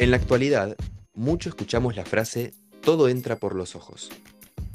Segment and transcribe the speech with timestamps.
[0.00, 0.78] En la actualidad,
[1.12, 4.08] mucho escuchamos la frase todo entra por los ojos.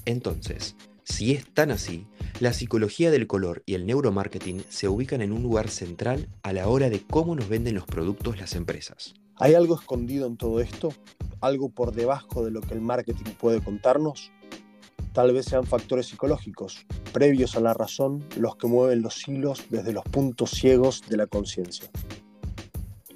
[0.05, 2.05] Entonces, si es tan así,
[2.39, 6.68] la psicología del color y el neuromarketing se ubican en un lugar central a la
[6.68, 9.15] hora de cómo nos venden los productos las empresas.
[9.38, 10.93] ¿Hay algo escondido en todo esto?
[11.42, 14.32] ¿Algo por debajo de lo que el marketing puede contarnos?
[15.11, 19.92] Tal vez sean factores psicológicos, previos a la razón, los que mueven los hilos desde
[19.92, 21.89] los puntos ciegos de la conciencia.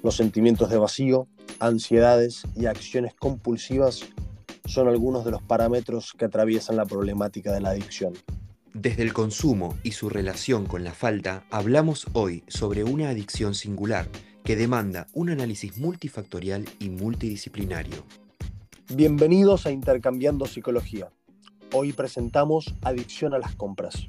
[0.02, 1.28] Los sentimientos de vacío,
[1.58, 4.08] ansiedades y acciones compulsivas
[4.64, 8.14] son algunos de los parámetros que atraviesan la problemática de la adicción.
[8.72, 14.08] Desde el consumo y su relación con la falta, hablamos hoy sobre una adicción singular
[14.42, 18.06] que demanda un análisis multifactorial y multidisciplinario.
[18.94, 21.10] Bienvenidos a Intercambiando Psicología.
[21.74, 24.06] Hoy presentamos Adicción a las compras.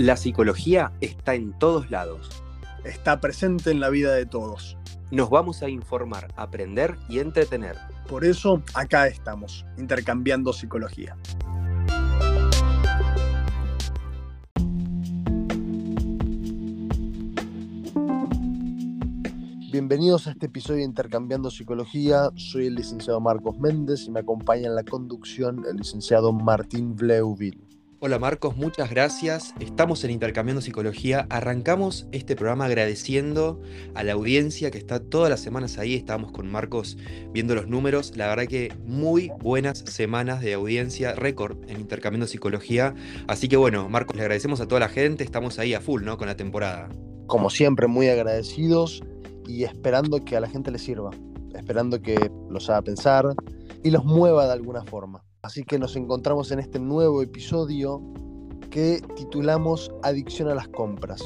[0.00, 2.30] La psicología está en todos lados.
[2.84, 4.78] Está presente en la vida de todos.
[5.10, 7.76] Nos vamos a informar, aprender y entretener.
[8.08, 11.18] Por eso acá estamos, intercambiando psicología.
[19.70, 22.30] Bienvenidos a este episodio de Intercambiando Psicología.
[22.36, 27.69] Soy el licenciado Marcos Méndez y me acompaña en la conducción el licenciado Martín Bleuville.
[28.02, 29.54] Hola Marcos, muchas gracias.
[29.60, 31.26] Estamos en Intercambiando Psicología.
[31.28, 33.60] Arrancamos este programa agradeciendo
[33.94, 35.96] a la audiencia que está todas las semanas ahí.
[35.96, 36.96] Estábamos con Marcos
[37.34, 38.16] viendo los números.
[38.16, 42.94] La verdad que muy buenas semanas de audiencia, récord en Intercambiando Psicología.
[43.28, 45.22] Así que bueno, Marcos, le agradecemos a toda la gente.
[45.22, 46.16] Estamos ahí a full, ¿no?
[46.16, 46.88] Con la temporada.
[47.26, 49.02] Como siempre, muy agradecidos
[49.46, 51.10] y esperando que a la gente le sirva.
[51.54, 53.26] Esperando que los haga pensar
[53.84, 55.22] y los mueva de alguna forma.
[55.42, 58.02] Así que nos encontramos en este nuevo episodio
[58.70, 61.22] que titulamos Adicción a las compras.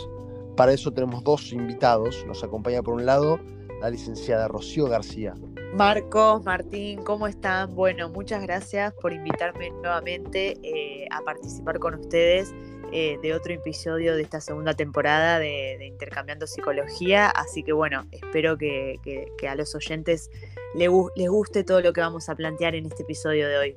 [0.56, 2.24] Para eso tenemos dos invitados.
[2.26, 3.40] Nos acompaña por un lado
[3.80, 5.34] la licenciada Rocío García.
[5.74, 7.74] Marcos, Martín, ¿cómo están?
[7.74, 12.54] Bueno, muchas gracias por invitarme nuevamente eh, a participar con ustedes
[12.92, 17.28] eh, de otro episodio de esta segunda temporada de, Intercambiando Psicología.
[17.30, 20.30] Así que bueno, espero que, a los oyentes
[20.76, 23.76] les guste todo lo que vamos a plantear en este episodio de hoy.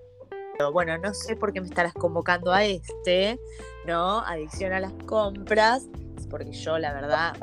[0.74, 3.40] Bueno, no sé por qué me estarás convocando a este,
[3.86, 4.22] ¿no?
[4.22, 5.88] Adicción a las compras,
[6.30, 7.34] porque yo la verdad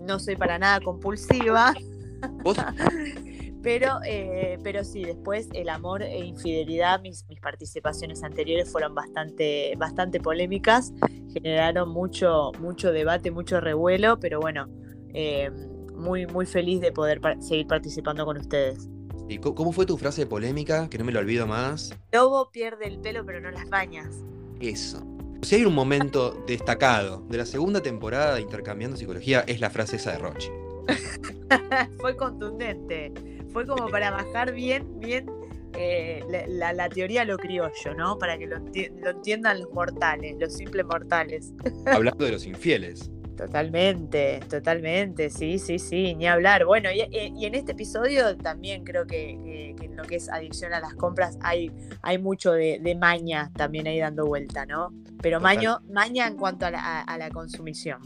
[0.00, 1.74] no soy para nada compulsiva.
[3.62, 9.74] pero, eh, pero sí, después el amor e infidelidad, mis, mis participaciones anteriores fueron bastante,
[9.76, 10.92] bastante polémicas,
[11.32, 14.68] generaron mucho, mucho debate, mucho revuelo, pero bueno,
[15.12, 15.50] eh,
[15.94, 18.88] muy, muy feliz de poder seguir participando con ustedes.
[19.28, 20.88] ¿Y cómo fue tu frase polémica?
[20.90, 21.94] Que no me lo olvido más.
[22.12, 24.16] Lobo pierde el pelo, pero no las bañas.
[24.60, 25.06] Eso.
[25.42, 29.96] Si hay un momento destacado de la segunda temporada de Intercambiando Psicología, es la frase
[29.96, 30.50] esa de Roche.
[32.00, 33.12] fue contundente.
[33.52, 35.26] Fue como para bajar bien, bien
[35.74, 38.18] eh, la, teoría lo criollo, ¿no?
[38.18, 41.52] Para que lo, lo entiendan los mortales, los simples mortales.
[41.86, 43.10] Hablando de los infieles.
[43.36, 46.64] Totalmente, totalmente, sí, sí, sí, ni hablar.
[46.64, 50.80] Bueno, y, eh, en este episodio también creo que, en lo que es adicción a
[50.80, 51.72] las compras hay,
[52.02, 54.90] hay mucho de, maña también ahí dando vuelta, ¿no?
[55.20, 58.00] Pero maño, maña en cuanto a la, consumición.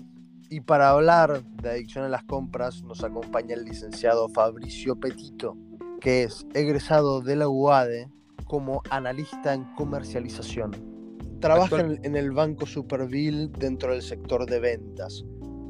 [0.48, 5.58] Y para hablar de adicción a las compras nos acompaña el licenciado Fabricio Petito,
[6.00, 8.08] que es egresado de la UADE
[8.46, 10.97] como analista en comercialización
[11.40, 15.24] trabaja en, el Banco Superville dentro del sector de ventas,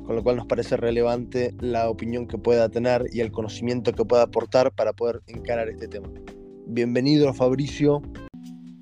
[0.04, 4.04] con lo cual nos parece relevante la opinión que pueda tener y el conocimiento que
[4.04, 6.08] pueda aportar para poder encarar este tema.
[6.66, 8.02] Bienvenido, Fabricio.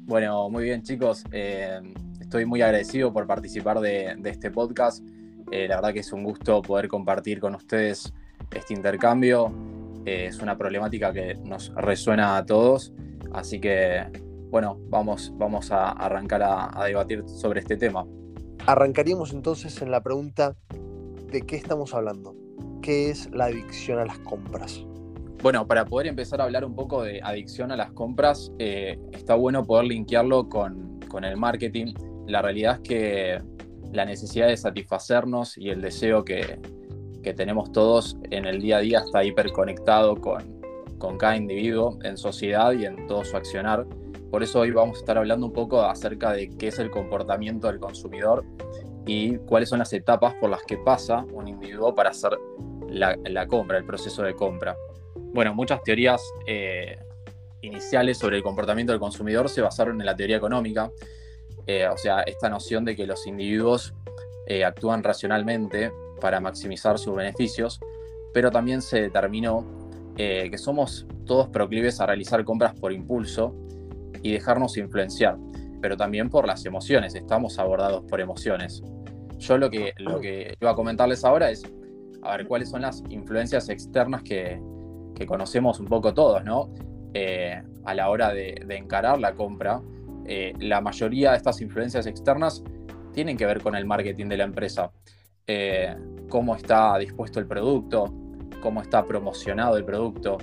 [0.05, 1.25] Bueno, muy bien, chicos.
[1.33, 1.81] Eh,
[2.21, 5.05] estoy muy agradecido por participar de, este podcast.
[5.51, 8.13] Eh, la verdad que es un gusto poder compartir con ustedes
[8.55, 9.53] este intercambio.
[10.05, 12.93] Eh, es una problemática que nos resuena a todos,
[13.33, 18.07] así que bueno, vamos, vamos a arrancar a, debatir sobre este tema.
[18.67, 20.57] Arrancaríamos entonces en la pregunta
[21.31, 22.35] de qué estamos hablando.
[22.83, 24.85] ¿Qué es la adicción a las compras?
[25.43, 29.35] Bueno, para poder empezar a hablar un poco de adicción a las compras, eh, está
[29.35, 31.95] bueno poder linkearlo con, el marketing.
[32.27, 33.43] La realidad es que
[33.93, 36.61] la necesidad de satisfacernos y el deseo que,
[37.37, 40.61] tenemos todos en el día a día está hiperconectado con,
[40.99, 43.85] con cada individuo en sociedad y en todo su accionar.
[44.31, 47.69] Por eso hoy vamos a estar hablando un poco acerca de qué es el comportamiento
[47.69, 48.45] del consumidor
[49.07, 52.33] y cuáles son las etapas por las que pasa un individuo para hacer
[52.89, 54.77] la, compra, el proceso de compra.
[55.15, 56.99] Bueno, muchas teorías eh,
[57.63, 60.91] iniciales sobre el comportamiento del consumidor se basaron en la teoría económica,
[61.67, 63.95] eh, o sea, esta noción de que los individuos
[64.49, 67.81] eh, actúan racionalmente para maximizar sus beneficios,
[68.35, 69.65] pero también se determinó
[70.17, 73.55] que somos todos proclives a realizar compras por impulso
[74.27, 75.39] y dejarnos influenciar,
[75.81, 78.83] pero también por las emociones, estamos abordados por emociones.
[79.39, 81.63] Yo lo que, lo que iba a comentarles ahora es,
[82.23, 84.61] a ver, cuáles son las influencias externas que,
[85.27, 86.71] conocemos un poco todos, ¿no?
[87.15, 89.81] Eh, a la hora de, encarar la compra,
[90.27, 92.63] eh, la mayoría de estas influencias externas
[93.15, 94.91] tienen que ver con el marketing de la empresa.
[95.47, 95.95] Eh,
[96.29, 98.13] cómo está dispuesto el producto,
[98.61, 100.37] cómo está promocionado el producto.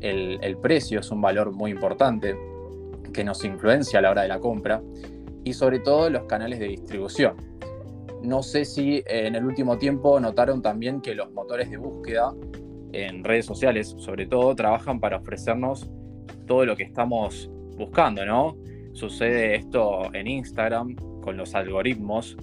[0.00, 2.36] El, precio es un valor muy importante
[3.12, 4.82] que nos influencia a la hora de la compra
[5.44, 7.36] y sobre todo los canales de distribución.
[8.22, 12.34] No sé si en el último tiempo notaron también que los motores de búsqueda
[12.92, 15.90] en redes sociales, sobre todo, trabajan para ofrecernos
[16.46, 18.56] todo lo que estamos buscando, ¿no?
[18.92, 22.36] Sucede esto en Instagram con los algoritmos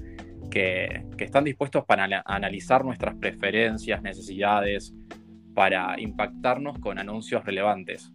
[0.50, 4.94] que, están dispuestos para analizar nuestras preferencias, necesidades,
[5.54, 8.14] para impactarnos con anuncios relevantes.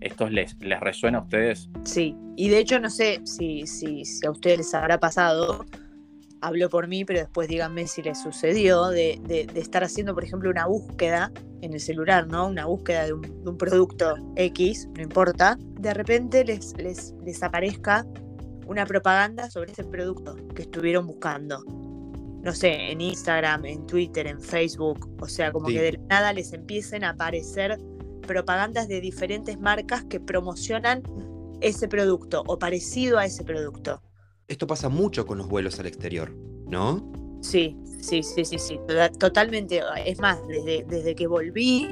[0.00, 1.68] ¿Esto les, les resuena a ustedes?
[1.84, 5.66] Sí, y de hecho no sé si, si, si a ustedes les habrá pasado,
[6.40, 9.20] hablo por mí, pero después díganme si les sucedió, de,
[9.54, 12.48] estar haciendo, por ejemplo, una búsqueda en el celular, ¿no?
[12.48, 15.58] Una búsqueda de un, producto X, no importa.
[15.78, 18.06] De repente les, les, les, aparezca
[18.66, 21.62] una propaganda sobre ese producto que estuvieron buscando.
[22.42, 25.10] No sé, en Instagram, en Twitter, en Facebook.
[25.20, 27.78] O sea, como que de nada les empiecen a aparecer
[28.30, 31.02] propagandas de diferentes marcas que promocionan
[31.60, 34.00] ese producto o parecido a ese producto
[34.50, 36.32] esto pasa mucho con los vuelos al exterior,
[36.66, 37.08] ¿no?
[37.40, 38.80] Sí, sí, sí, sí, sí,
[39.18, 39.80] totalmente.
[40.04, 41.88] Es más, desde, desde que volví,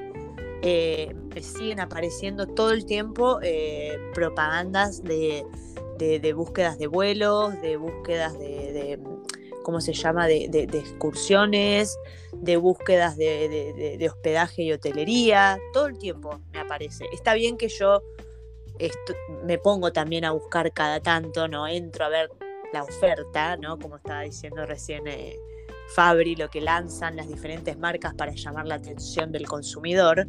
[0.62, 5.44] eh, me siguen apareciendo todo el tiempo eh, propagandas de,
[6.34, 8.98] búsquedas de vuelos, de búsquedas de,
[9.68, 11.98] ¿cómo se llama?, de, excursiones,
[12.32, 17.04] de búsquedas de, hospedaje y hotelería, todo el tiempo me aparece.
[17.12, 18.00] Está bien que yo
[19.44, 21.68] me pongo también a buscar cada tanto, ¿no?
[21.68, 22.30] Entro a ver
[22.72, 23.78] la oferta, ¿no?
[23.78, 25.36] Como estaba diciendo recién eh,
[25.94, 30.26] Fabri, lo que lanzan las diferentes marcas para llamar la atención del consumidor.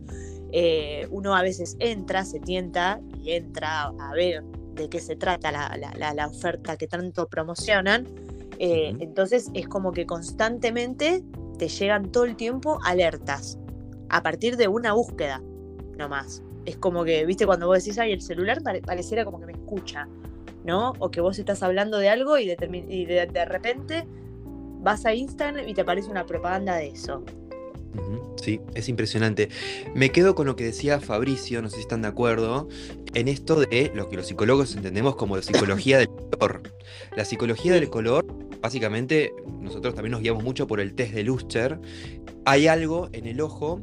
[0.51, 4.44] Eh, uno a veces entra, se tienta y entra a ver
[4.74, 8.06] de qué se trata la, oferta que tanto promocionan.
[8.59, 11.23] Eh, entonces es como que constantemente
[11.57, 13.57] te llegan todo el tiempo alertas
[14.09, 15.41] a partir de una búsqueda,
[15.97, 16.44] nomás.
[16.65, 20.07] Es como que, viste, cuando vos decís, ay, el celular pareciera como que me escucha.
[20.63, 20.94] ¿no?
[21.00, 24.06] O que vos estás hablando de algo y, de, repente
[24.81, 27.23] vas a Instagram y te aparece una propaganda de eso.
[28.35, 29.50] Sí, es impresionante.
[29.94, 32.69] Me quedo con lo que decía Fabricio, no sé si están de acuerdo,
[33.13, 36.62] en esto de lo que los psicólogos entendemos como la psicología del color.
[37.17, 38.25] La psicología del color,
[38.61, 41.79] básicamente, nosotros también nos guiamos mucho por el test de Luster.
[42.45, 43.81] Hay algo en el ojo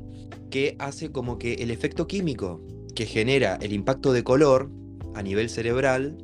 [0.51, 2.61] que hace como que el efecto químico
[2.95, 4.71] que genera el impacto de color
[5.15, 6.17] a nivel cerebral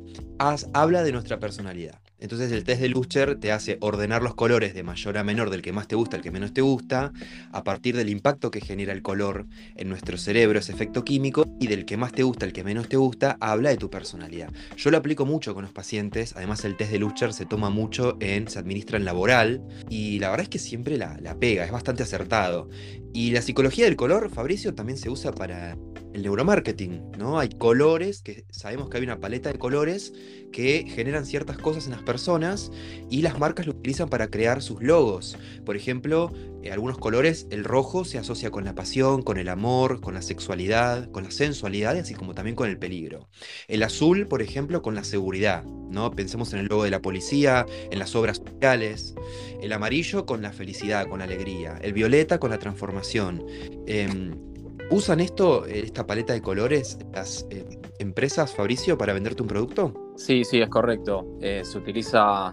[0.73, 2.02] habla de nuestra personalidad.
[2.23, 5.61] Entonces el test de Luster te hace ordenar los colores de mayor a menor, del
[5.61, 7.11] que más te gusta al que menos te gusta,
[7.51, 11.67] a partir del impacto que genera el color en nuestro cerebro, ese efecto químico, y
[11.67, 14.53] del que más te gusta al que menos te gusta, habla de tu personalidad.
[14.77, 18.15] Yo lo aplico mucho con los pacientes, además el test de Luster se toma mucho
[18.21, 21.73] en, se administra en laboral, y la verdad es que siempre la, la pega, es
[21.73, 22.69] bastante acertado.
[23.13, 25.75] Y la psicología del color, Fabricio, también se usa para
[26.13, 27.39] el neuromarketing, ¿no?
[27.39, 30.13] Hay colores, que sabemos que hay una paleta de colores
[30.51, 32.71] que generan ciertas cosas en las personas
[33.09, 35.37] y las marcas lo utilizan para crear sus logos.
[35.65, 39.99] Por ejemplo, eh, algunos colores, el rojo se asocia con la pasión, con el amor,
[39.99, 43.27] con la sexualidad, con la sensualidad, así como también con el peligro.
[43.67, 46.11] El azul, por ejemplo, con la seguridad, ¿no?
[46.11, 49.15] Pensemos en el logo de la policía, en las obras sociales.
[49.61, 51.79] El amarillo con la felicidad, con la alegría.
[51.81, 53.43] El violeta con la transformación.
[53.87, 54.52] Em,
[54.93, 57.65] ¿Usan esto, eh, esta paleta de colores, las eh,
[57.97, 59.91] empresas, Fabricio, para venderte un producto?
[60.17, 61.25] Sí, sí, es correcto.
[61.41, 62.51] Eh, se utiliza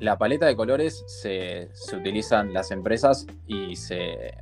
[0.00, 4.34] la paleta de colores, se, se, utilizan las empresas y se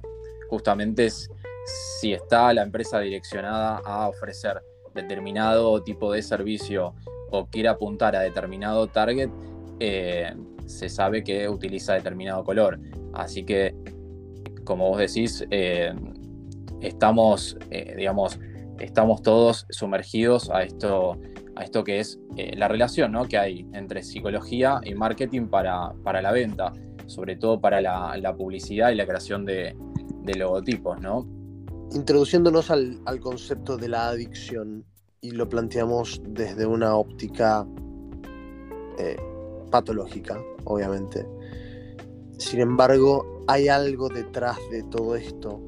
[0.49, 4.61] justamente si está la empresa direccionada a ofrecer
[4.95, 6.95] determinado tipo de servicio
[7.31, 9.31] o quiere apuntar a determinado target,
[9.79, 12.81] se sabe que utiliza determinado color.
[13.13, 13.77] Así que,
[14.65, 15.47] como vos decís,
[16.81, 18.39] estamos, eh, digamos,
[18.79, 21.19] estamos todos sumergidos a esto,
[21.57, 23.27] a esto que es eh, la relación ¿no?
[23.27, 26.73] que hay entre psicología y marketing para, para la venta,
[27.07, 29.75] sobre todo para la, publicidad y la creación de,
[30.37, 31.27] logotipos, ¿no?
[31.93, 34.85] Introduciéndonos al, concepto de la adicción
[35.23, 37.67] y lo planteamos desde una óptica
[38.99, 39.17] eh,
[39.71, 41.27] patológica, obviamente.
[42.37, 45.63] Sin embargo, hay algo detrás de todo esto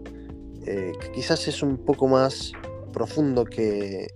[0.66, 2.52] eh, que quizás es un poco más
[2.92, 4.08] profundo que,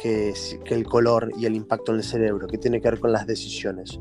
[0.00, 0.32] que,
[0.66, 4.00] el color y el impacto en el cerebro, que tiene que ver con las decisiones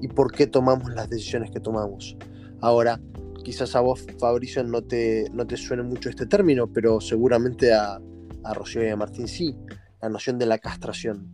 [0.00, 2.16] y por qué tomamos las decisiones que tomamos.
[2.60, 3.00] Ahora,
[3.42, 8.00] quizás a vos, Fabricio, no te, no te suene mucho este término, pero seguramente a,
[8.44, 9.56] a Rocío y a Martín sí,
[10.00, 11.32] la noción de la castración,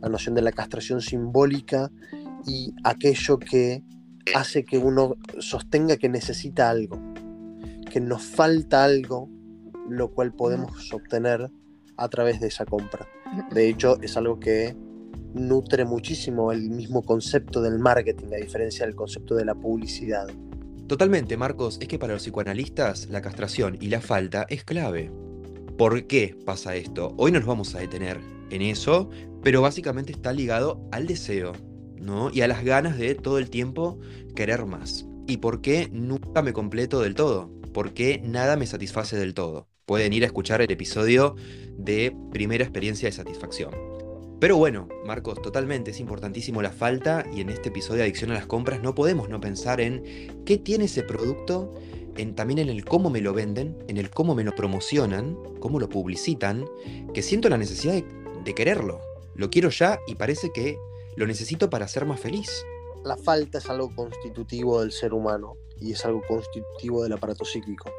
[0.00, 1.90] la noción de la castración simbólica
[2.46, 3.82] y aquello que
[4.34, 7.00] hace que uno sostenga que necesita algo,
[7.90, 9.28] que nos falta algo,
[9.88, 11.50] lo cual podemos obtener
[11.96, 13.06] a través de esa compra.
[13.52, 14.76] De hecho, es algo que
[15.34, 20.28] nutre muchísimo el mismo concepto del marketing, a diferencia del concepto de la publicidad.
[20.86, 25.10] Totalmente, Marcos, es que para los psicoanalistas la castración y la falta es clave.
[25.76, 27.14] ¿Por qué pasa esto?
[27.18, 28.18] Hoy no nos vamos a detener
[28.50, 29.10] en eso,
[29.42, 31.52] pero básicamente está ligado al deseo,
[31.96, 32.30] ¿no?
[32.32, 33.98] Y a las ganas de todo el tiempo
[34.34, 35.06] querer más.
[35.26, 37.50] ¿Y por qué nunca me completo del todo?
[37.74, 39.68] ¿Por qué nada me satisface del todo?
[39.88, 41.34] Pueden ir a escuchar el episodio
[41.78, 43.70] de primera experiencia de satisfacción.
[44.38, 48.34] Pero bueno, Marcos, totalmente es importantísimo la falta y en este episodio de Adicción a
[48.34, 51.72] las Compras no podemos no pensar en qué tiene ese producto,
[52.34, 55.88] también en el cómo me lo venden, en el cómo me lo promocionan, cómo lo
[55.88, 56.66] publicitan,
[57.14, 58.04] que siento la necesidad de,
[58.44, 59.00] de quererlo.
[59.36, 60.76] Lo quiero ya y parece que
[61.16, 62.62] lo necesito para ser más feliz.
[63.04, 67.90] La falta es algo constitutivo del ser humano y es algo constitutivo del aparato psíquico.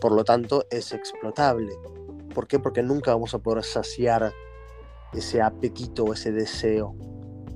[0.00, 1.72] Por lo tanto, es explotable.
[2.34, 2.58] ¿Por qué?
[2.58, 4.32] Porque nunca vamos a poder saciar
[5.12, 6.94] ese apetito o ese deseo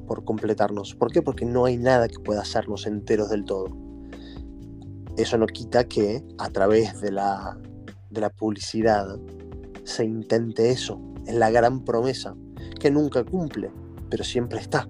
[0.06, 0.94] por completarnos.
[0.94, 1.22] ¿Por qué?
[1.22, 3.66] Porque no hay nada que pueda hacernos enteros del todo.
[5.16, 7.58] Eso no quita que a través de la,
[8.10, 9.18] de la publicidad
[9.84, 11.00] se intente eso.
[11.26, 12.34] Es la gran promesa
[12.80, 13.70] que nunca cumple,
[14.10, 14.88] pero siempre está.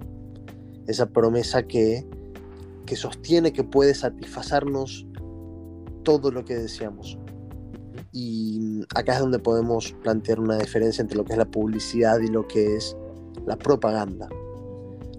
[0.86, 2.06] Esa promesa que,
[2.86, 5.06] que sostiene que puede satisfacernos
[6.02, 7.18] todo lo que deseamos.
[8.12, 12.28] Y acá es donde podemos plantear una diferencia entre lo que es la publicidad y
[12.28, 12.94] lo que es
[13.46, 14.28] la propaganda.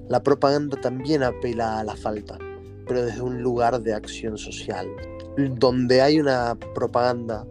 [0.09, 2.37] La propaganda también apela a la falta,
[2.87, 4.87] pero desde un lugar de acción social.
[5.57, 7.47] Donde hay una propaganda,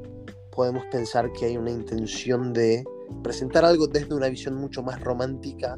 [0.52, 2.84] podemos pensar que hay una intención de
[3.24, 5.76] presentar algo desde una visión mucho más romántica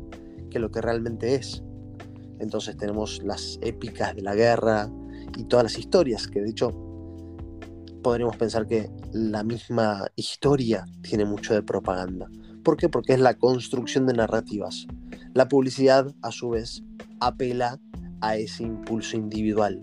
[0.50, 1.62] que lo que realmente es.
[2.38, 4.90] Entonces tenemos las épicas de la guerra
[5.38, 6.84] y todas las historias, que de hecho
[8.04, 12.28] podríamos pensar que la misma historia tiene mucho de propaganda.
[12.62, 12.90] ¿Por qué?
[12.90, 14.87] Porque es la construcción de narrativas.
[15.32, 16.82] La publicidad, a su vez,
[17.18, 17.80] apela
[18.20, 19.80] a ese impulso individual,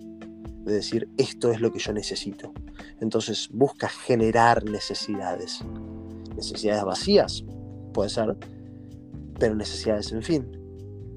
[0.64, 2.54] de decir, esto es lo que yo necesito.
[3.02, 5.60] Entonces busca generar necesidades.
[6.36, 7.44] Necesidades vacías,
[7.92, 8.38] puede ser,
[9.40, 10.52] pero necesidades en fin.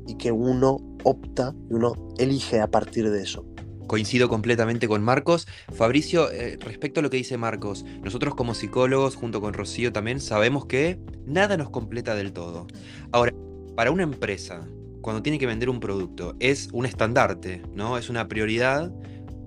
[0.06, 3.44] Y que uno opta y uno elige a partir de eso.
[3.87, 5.47] Coincido completamente con Marcos.
[5.73, 10.21] Fabricio, eh, respecto a lo que dice Marcos, nosotros como psicólogos, junto con Rocío también,
[10.21, 12.67] sabemos que nada nos completa del todo.
[13.12, 13.33] Ahora,
[13.76, 14.67] para una empresa,
[15.00, 17.99] cuando tiene que vender un producto, es un estandarte, ¿no?
[17.99, 18.93] Es una prioridad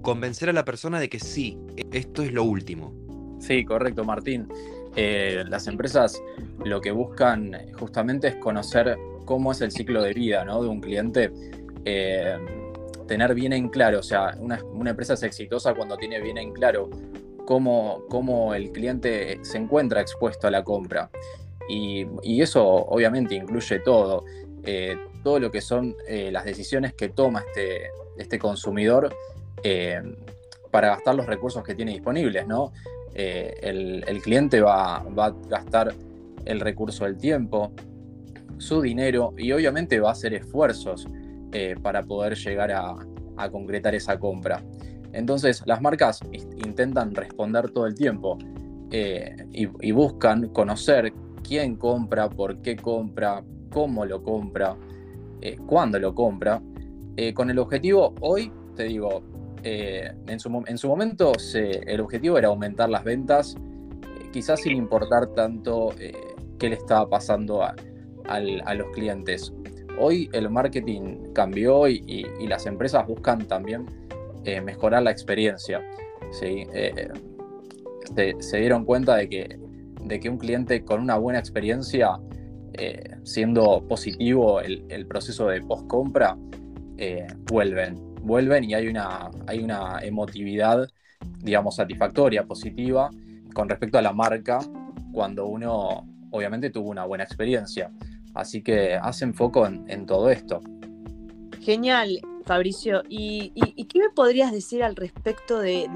[0.01, 1.57] convencer a la persona de que sí,
[1.91, 2.93] esto es lo último.
[3.39, 4.47] Sí, correcto, Martín.
[4.95, 6.21] Eh, las empresas
[6.63, 10.61] lo que buscan justamente es conocer cómo es el ciclo de vida ¿no?
[10.61, 11.31] de un cliente.
[11.85, 12.37] Eh,
[13.07, 14.59] tener bien en claro, o sea, una,
[14.89, 16.89] empresa es exitosa cuando tiene bien en claro
[17.45, 21.09] cómo, cómo, el cliente se encuentra expuesto a la compra.
[21.69, 22.05] Y,
[22.41, 24.25] eso obviamente incluye todo,
[24.63, 29.13] eh, todo lo que son eh, las decisiones que toma este, este consumidor
[29.63, 30.01] eh,
[30.71, 32.71] para gastar los recursos que tiene disponibles, ¿no?
[33.15, 35.95] El, cliente va, va a gastar
[36.45, 37.71] el recurso del tiempo,
[38.57, 41.07] su dinero y obviamente va a hacer esfuerzos
[41.53, 42.95] eh, para poder llegar a,
[43.51, 44.63] concretar esa compra.
[45.13, 48.37] Entonces, las marcas intentan responder todo el tiempo
[48.91, 51.13] eh, y, buscan conocer
[51.43, 54.75] quién compra, por qué compra, cómo lo compra,
[55.41, 56.61] eh, cuándo lo compra,
[57.33, 59.23] con el objetivo, hoy te digo,
[59.63, 63.55] en su, en, su, momento el objetivo era aumentar las ventas,
[64.31, 65.95] quizás sin importar tanto
[66.59, 69.51] qué le estaba pasando a los clientes.
[69.99, 73.85] Hoy el marketing cambió y, las empresas buscan también
[74.43, 75.81] eh, mejorar la experiencia.
[76.41, 77.09] Eh,
[78.39, 79.59] se, dieron cuenta de que,
[80.03, 82.19] de que un cliente con una buena experiencia,
[82.73, 86.37] eh, siendo positivo el, proceso de post-compra,
[87.51, 87.95] vuelven.
[88.21, 90.87] Vuelven y hay una, hay una emotividad,
[91.39, 93.09] digamos, satisfactoria, positiva,
[93.53, 94.59] con respecto a la marca,
[95.11, 97.91] cuando uno obviamente tuvo una buena experiencia.
[98.37, 100.61] Así que hacen foco en, todo esto.
[101.61, 102.19] Genial.
[102.45, 103.51] Fabricio, ¿y,
[103.87, 105.89] qué me podrías decir al respecto de,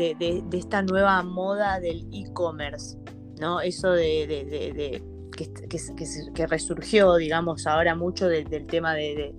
[0.51, 2.98] esta nueva moda del e-commerce?
[3.39, 3.62] ¿no?
[3.62, 5.01] Eso de,
[6.36, 9.33] que, resurgió, digamos, ahora mucho del tema de,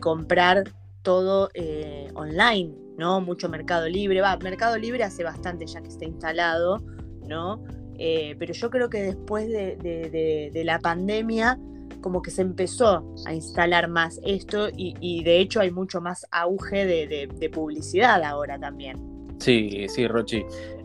[0.00, 0.64] comprar
[1.02, 3.20] todo eh, online, ¿no?
[3.20, 4.20] Mucho Mercado Libre.
[4.20, 6.78] Va, Mercado Libre hace bastante ya que está instalado,
[7.26, 7.64] ¿no?
[7.98, 11.58] Eh, pero yo creo que después de, la pandemia
[12.00, 16.86] como que se empezó a instalar más esto y, de hecho hay mucho más auge
[16.86, 18.96] de, publicidad ahora también.
[19.38, 20.44] Sí, sí, Rochi.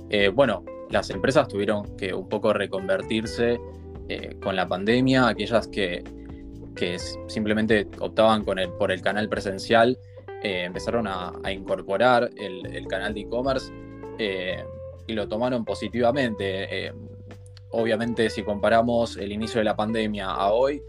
[0.09, 3.59] Eh, bueno, las empresas tuvieron que un poco reconvertirse
[4.07, 6.03] eh, con la pandemia, aquellas que,
[7.27, 9.97] simplemente optaban con el, por el canal presencial,
[10.43, 13.71] eh, empezaron a, incorporar el, canal de e-commerce
[15.07, 16.91] y lo tomaron positivamente.
[17.71, 20.81] obviamente si comparamos el inicio de la pandemia a hoy,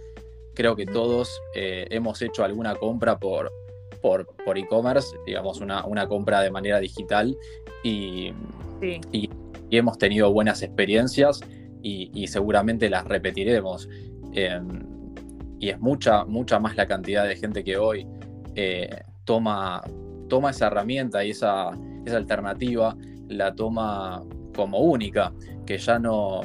[0.56, 3.52] creo que todos eh, hemos hecho alguna compra por,
[4.00, 7.36] por, e-commerce, digamos, una, compra de manera digital
[7.84, 8.32] y,
[9.70, 11.40] hemos tenido buenas experiencias
[11.82, 13.88] y, seguramente las repetiremos.
[14.32, 14.82] Em,
[15.60, 18.06] y es mucha, mucha más la cantidad de gente que hoy
[18.54, 18.88] eh,
[19.24, 19.82] toma,
[20.28, 21.70] toma esa herramienta y esa,
[22.04, 22.96] esa alternativa,
[23.28, 24.22] la toma
[24.54, 25.32] como única,
[25.66, 26.40] que ya no,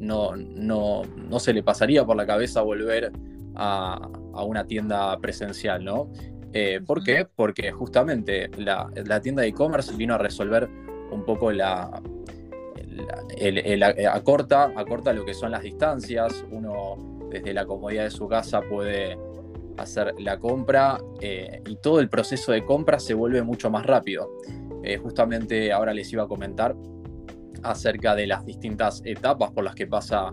[0.00, 1.04] no, no,
[1.38, 3.12] se le pasaría por la cabeza volver
[3.54, 4.08] a,
[4.44, 6.10] una tienda presencial, ¿no?
[6.52, 7.26] Eh, ¿Por qué?
[7.36, 8.90] Porque justamente la,
[9.22, 10.68] tienda de e-commerce vino a resolver
[11.12, 12.02] un poco la,
[14.10, 16.44] acorta, acorta lo que son las distancias.
[16.50, 16.96] Uno
[17.30, 19.18] desde la comodidad de su casa puede
[19.76, 24.30] hacer la compra eh, y todo el proceso de compra se vuelve mucho más rápido.
[24.82, 26.74] Eh, justamente ahora les iba a comentar
[27.62, 30.32] acerca de las distintas etapas por las que pasa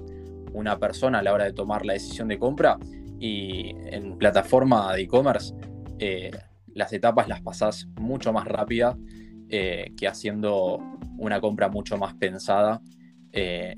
[0.54, 2.78] una persona a la hora de tomar la decisión de compra
[3.20, 5.54] y en plataforma de e-commerce
[6.00, 6.32] eh,
[6.74, 8.98] las etapas las pasás mucho más rápida
[9.50, 10.80] eh, que haciendo
[11.18, 12.82] una compra mucho más pensada
[13.32, 13.76] eh,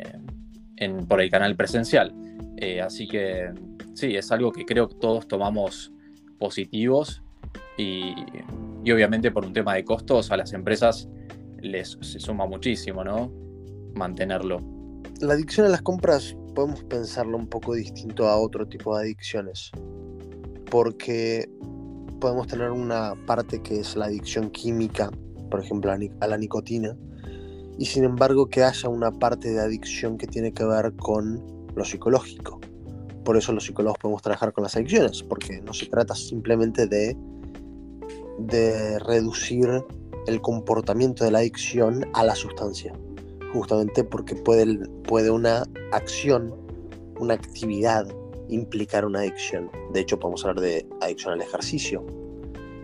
[1.08, 2.14] por el canal presencial.
[2.84, 3.52] así que
[3.94, 5.92] sí, es algo que creo que todos tomamos
[6.38, 7.22] positivos
[7.78, 8.14] y,
[8.84, 11.10] y obviamente por un tema de costos a las empresas
[11.62, 13.32] les se suma muchísimo, ¿no?
[13.96, 14.60] Mantenerlo.
[15.22, 19.72] La adicción a las compras podemos pensarlo un poco distinto a otro tipo de adicciones.
[20.70, 21.50] Porque
[22.20, 25.10] podemos tener una parte que es la adicción química,
[25.50, 26.96] por ejemplo, a la nicotina,
[27.78, 31.42] y sin embargo que haya una parte de adicción que tiene que ver con
[31.76, 32.60] lo psicológico.
[33.24, 37.16] Por eso los psicólogos podemos trabajar con las adicciones, porque no se trata simplemente de,
[38.40, 39.70] de reducir
[40.30, 42.94] el comportamiento de la adicción a la sustancia,
[43.54, 46.56] justamente porque puede, puede una acción,
[47.20, 48.08] una actividad
[48.50, 49.70] implicar una adicción.
[49.94, 52.06] De hecho, podemos hablar de adicción al ejercicio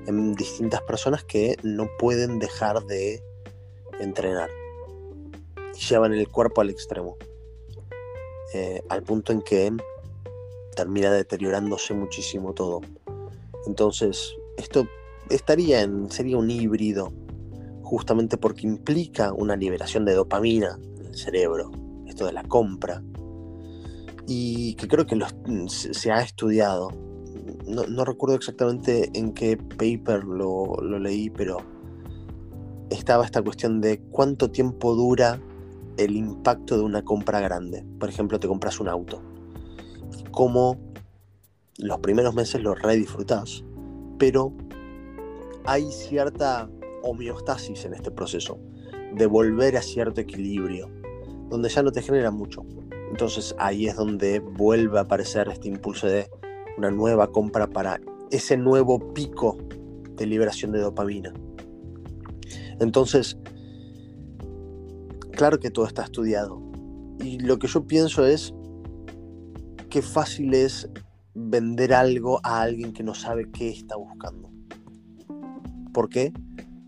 [0.08, 3.23] en distintas personas que no pueden dejar de
[3.99, 4.49] entrenar
[5.75, 7.17] y llevan el cuerpo al extremo,
[8.53, 9.71] eh, al punto en que
[10.75, 12.81] termina deteriorándose muchísimo todo.
[13.65, 14.88] Entonces, esto
[15.29, 17.12] estaría en, sería un híbrido
[17.86, 21.71] justamente porque implica una liberación de dopamina en el cerebro,
[22.08, 23.04] esto de la compra,
[24.28, 25.17] y que creo que
[25.67, 26.89] se ha estudiado.
[27.67, 31.58] No, recuerdo exactamente en qué paper lo, leí, pero
[32.89, 35.39] estaba esta cuestión de cuánto tiempo dura
[35.98, 37.86] el impacto de una compra grande.
[38.00, 39.21] Por ejemplo, te compras un auto.
[40.32, 40.78] Cómo
[41.78, 43.63] los primeros meses lo redisfrutás,
[44.17, 44.54] pero
[45.65, 46.69] hay cierta
[47.05, 48.59] homeostasis en este proceso,
[49.15, 50.89] de volver a cierto equilibrio,
[51.49, 52.65] donde ya no te genera mucho.
[53.09, 56.29] Entonces ahí es donde vuelve a aparecer este impulso de
[56.77, 59.57] una nueva compra para ese nuevo pico
[60.15, 61.33] de liberación de dopamina.
[62.79, 63.37] Entonces,
[65.31, 66.61] claro que todo está estudiado.
[67.19, 68.53] Y lo que yo pienso es
[69.89, 70.89] qué fácil es
[71.33, 74.51] vender algo a alguien que no sabe qué está buscando.
[75.93, 76.33] ¿Por qué?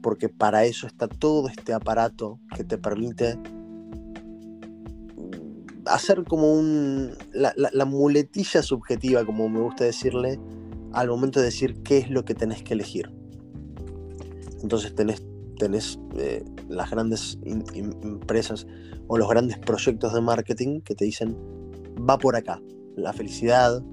[0.08, 3.42] Porque para eso está todo este aparato que te permite mm,
[5.84, 6.62] hacer como
[7.34, 10.40] la, muletilla subjetiva, como me gusta decirle,
[10.94, 13.12] al momento de decir qué es lo que tenés que elegir.
[14.62, 15.22] Entonces tenés,
[15.58, 18.66] tenés eh, las grandes empresas
[19.08, 21.36] o los grandes proyectos de marketing que te dicen,
[22.10, 22.62] va por acá
[22.96, 23.84] la felicidad,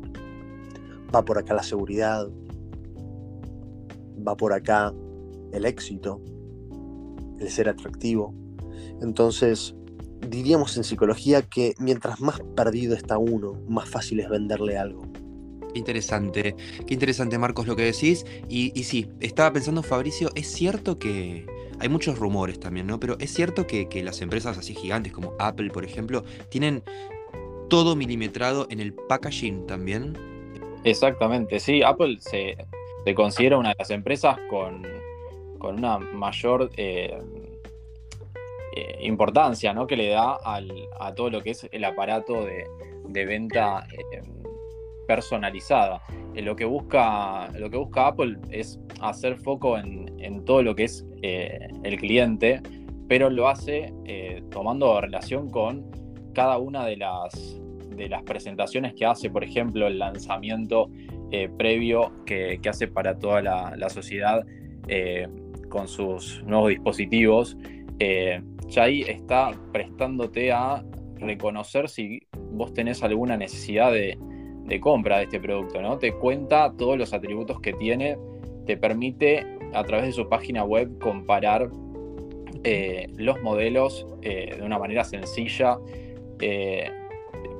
[1.12, 2.28] va por acá la seguridad,
[4.24, 4.94] va por acá
[5.54, 6.20] el éxito,
[7.38, 8.34] el ser atractivo.
[9.00, 9.74] Entonces,
[10.28, 15.02] diríamos en psicología que mientras más perdido está uno, más fácil es venderle algo.
[15.72, 16.54] Qué interesante,
[16.86, 18.24] qué interesante Marcos lo que decís.
[18.48, 21.46] Y, y sí, estaba pensando Fabricio, es cierto que
[21.80, 23.00] hay muchos rumores también, ¿no?
[23.00, 26.82] Pero es cierto que, que las empresas así gigantes como Apple, por ejemplo, tienen
[27.68, 30.16] todo milimetrado en el packaging también.
[30.84, 32.56] Exactamente, sí, Apple se,
[33.04, 34.86] se considera una de las empresas con,
[35.64, 37.18] con una mayor eh,
[38.76, 39.86] eh, importancia ¿no?
[39.86, 42.66] que le da al, a todo lo que es el aparato de,
[43.08, 44.20] de venta eh,
[45.08, 46.02] personalizada.
[46.34, 50.84] lo, que busca, lo que busca Apple es hacer foco en, en todo lo que
[50.84, 52.60] es el cliente,
[53.08, 53.94] pero lo hace
[54.50, 55.90] tomando relación con
[56.34, 57.58] cada una de las,
[57.96, 60.90] de las presentaciones que hace, por ejemplo, el lanzamiento
[61.56, 64.44] previo que, hace para toda la, sociedad
[64.88, 65.26] eh,
[65.74, 67.56] con sus nuevos dispositivos,
[67.98, 70.84] eh, ya ahí está prestándote a
[71.16, 72.20] reconocer si
[72.52, 74.16] vos tenés alguna necesidad de,
[74.80, 75.98] compra de este producto, ¿no?
[75.98, 78.16] Te cuenta todos los atributos que tiene,
[78.66, 81.70] te permite a través de su página web comparar
[83.16, 85.78] los modelos de una manera sencilla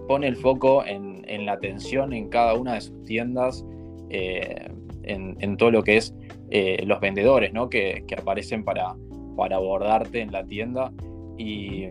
[0.07, 3.64] pone el foco en, la atención en cada una de sus tiendas,
[4.11, 4.68] eh,
[5.03, 6.14] en, todo lo que es
[6.51, 7.69] eh, los vendedores ¿no?
[7.69, 8.95] que, aparecen para,
[9.37, 10.93] para, abordarte en la tienda
[11.39, 11.89] y,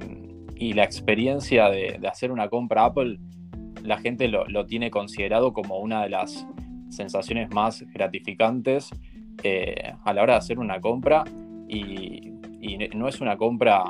[0.73, 3.19] la experiencia de, hacer una compra Apple,
[3.83, 6.47] la gente lo, tiene considerado como una de las
[6.89, 8.89] sensaciones más gratificantes
[9.43, 11.25] eh, a la hora de hacer una compra
[11.67, 13.83] y, y no es una compra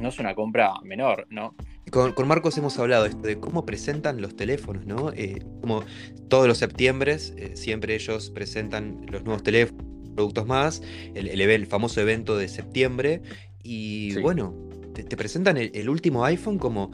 [0.00, 1.54] no es una compra menor, ¿no?
[1.90, 5.12] Con, Marcos hemos hablado de cómo presentan los teléfonos, ¿no?
[5.12, 5.84] Eh, como
[6.28, 10.82] todos los septiembre, eh, siempre ellos presentan los nuevos teléfonos, productos más,
[11.14, 13.22] el, el, famoso evento de septiembre,
[13.62, 14.54] y bueno,
[14.94, 16.90] te, presentan el, último iPhone como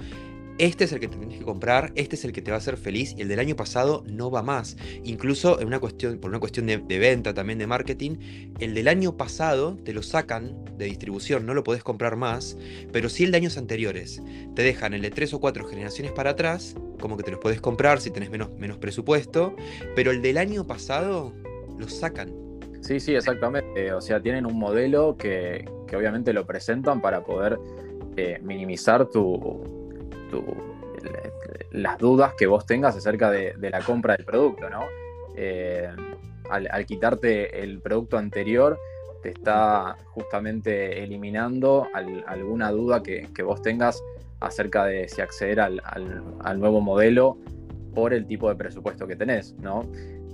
[0.58, 2.58] este es el que te tienes que comprar, este es el que te va a
[2.58, 4.76] hacer feliz y el del año pasado no va más.
[5.04, 8.16] Incluso en una cuestión, por una cuestión de, venta también de marketing,
[8.58, 12.56] el del año pasado te lo sacan de distribución, no lo podés comprar más,
[12.92, 14.22] pero sí el de años anteriores.
[14.54, 17.60] Te dejan el de tres o cuatro generaciones para atrás, como que te los podés
[17.60, 19.54] comprar si tenés menos, presupuesto,
[19.94, 21.34] pero el del año pasado
[21.78, 22.32] lo sacan.
[22.80, 23.92] Sí, sí, exactamente.
[23.92, 27.58] O sea, tienen un modelo que, obviamente lo presentan para poder
[28.16, 29.85] eh, minimizar tu,
[31.72, 34.84] las dudas que vos tengas acerca de, la compra del producto, ¿no?
[35.36, 35.88] Eh,
[36.50, 38.78] al, quitarte el producto anterior,
[39.22, 41.88] te está justamente eliminando
[42.26, 44.02] alguna duda que, vos tengas
[44.40, 45.80] acerca de si acceder al,
[46.58, 47.38] nuevo modelo
[47.94, 49.82] por el tipo de presupuesto que tenés, ¿no?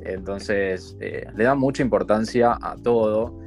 [0.04, 3.38] Entonces, eh, le da mucha importancia a todo.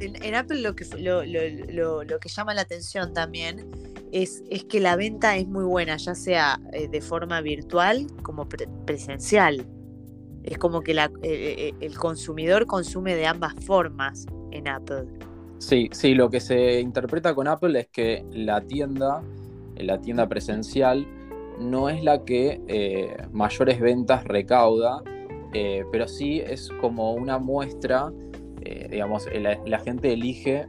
[0.00, 3.68] En, Apple lo que, lo que llama la atención también
[4.12, 9.66] es, que la venta es muy buena, ya sea eh, de forma virtual como presencial.
[10.42, 15.04] Es como que eh, eh, el consumidor consume de ambas formas en Apple.
[15.58, 19.22] Sí, sí, lo que se interpreta con Apple es que la tienda,
[19.76, 21.06] la tienda presencial,
[21.58, 25.02] no es la que mayores ventas recauda,
[25.50, 28.12] pero sí es como una muestra,
[28.88, 29.26] digamos,
[29.66, 30.66] la, gente elige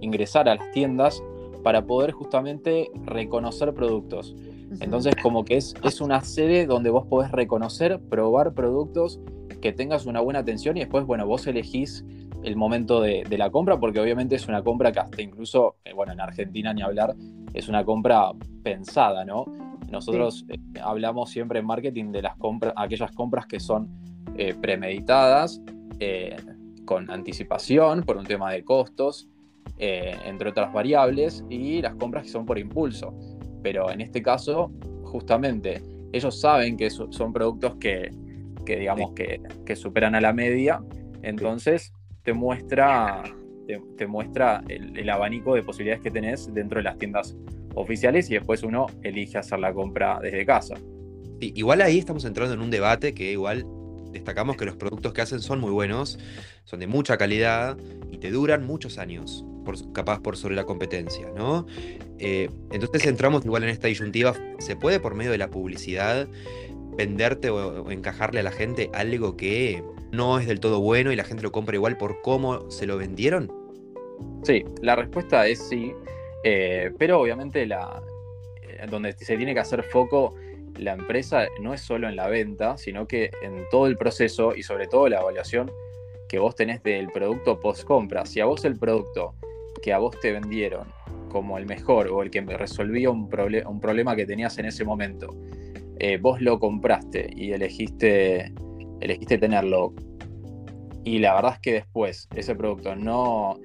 [0.00, 1.22] ingresar a las tiendas
[1.62, 4.34] para poder justamente reconocer productos.
[4.80, 9.20] Entonces, como que es, es una sede donde vos podés reconocer, probar productos,
[9.60, 12.04] que tengas una buena atención y después, bueno, vos elegís
[12.42, 16.12] el momento de, la compra, porque obviamente es una compra que hasta incluso, eh, bueno,
[16.12, 17.14] en Argentina ni hablar,
[17.54, 19.46] es una compra pensada, ¿no?
[19.90, 23.88] Nosotros eh, hablamos siempre en marketing de las compras, aquellas compras que son
[24.36, 25.60] eh, premeditadas,
[26.84, 29.28] con anticipación, por un tema de costos,
[29.84, 33.12] eh, entre otras variables, y las compras que son por impulso.
[33.64, 34.70] Pero en este caso,
[35.02, 38.10] justamente, ellos saben que son productos que,
[38.64, 40.80] digamos, que, superan a la media,
[41.22, 43.24] entonces te muestra,
[43.96, 47.36] te, muestra el, abanico de posibilidades que tenés dentro de las tiendas
[47.74, 50.74] oficiales y después uno elige hacer la compra desde casa.
[51.40, 53.66] igual ahí estamos entrando en un debate que igual
[54.12, 56.18] destacamos que los productos que hacen son muy buenos,
[56.64, 57.78] son de mucha calidad
[58.10, 59.44] y te duran muchos años
[59.92, 61.66] capaz por sobre la competencia, ¿no?
[62.18, 66.28] Eh, entonces entramos igual en esta disyuntiva, ¿se puede por medio de la publicidad
[66.96, 71.24] venderte o, encajarle a la gente algo que no es del todo bueno y la
[71.24, 73.50] gente lo compra igual por cómo se lo vendieron?
[74.42, 75.92] Sí, la respuesta es sí,
[76.44, 78.02] eh, pero obviamente la,
[78.62, 80.34] eh, donde se tiene que hacer foco
[80.78, 84.62] la empresa no es solo en la venta, sino que en todo el proceso y
[84.62, 85.70] sobre todo la evaluación
[86.28, 88.24] que vos tenés del producto post compra.
[88.24, 89.34] Si a vos el producto
[89.82, 90.88] que a vos te vendieron
[91.28, 93.28] como el mejor o el que resolvía un,
[93.66, 95.34] un problema que tenías en ese momento,
[95.98, 98.52] eh, vos lo compraste y elegiste,
[99.00, 99.94] elegiste tenerlo,
[101.04, 103.58] y la verdad es que después ese producto no,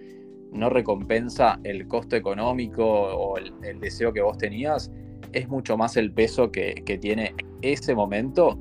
[0.52, 4.92] no recompensa el costo económico o el, deseo que vos tenías,
[5.34, 8.60] es mucho más el peso que, tiene ese momento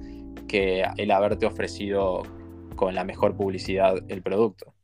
[0.49, 2.23] que el haberte ofrecido
[2.77, 4.76] con la mejor publicidad el producto.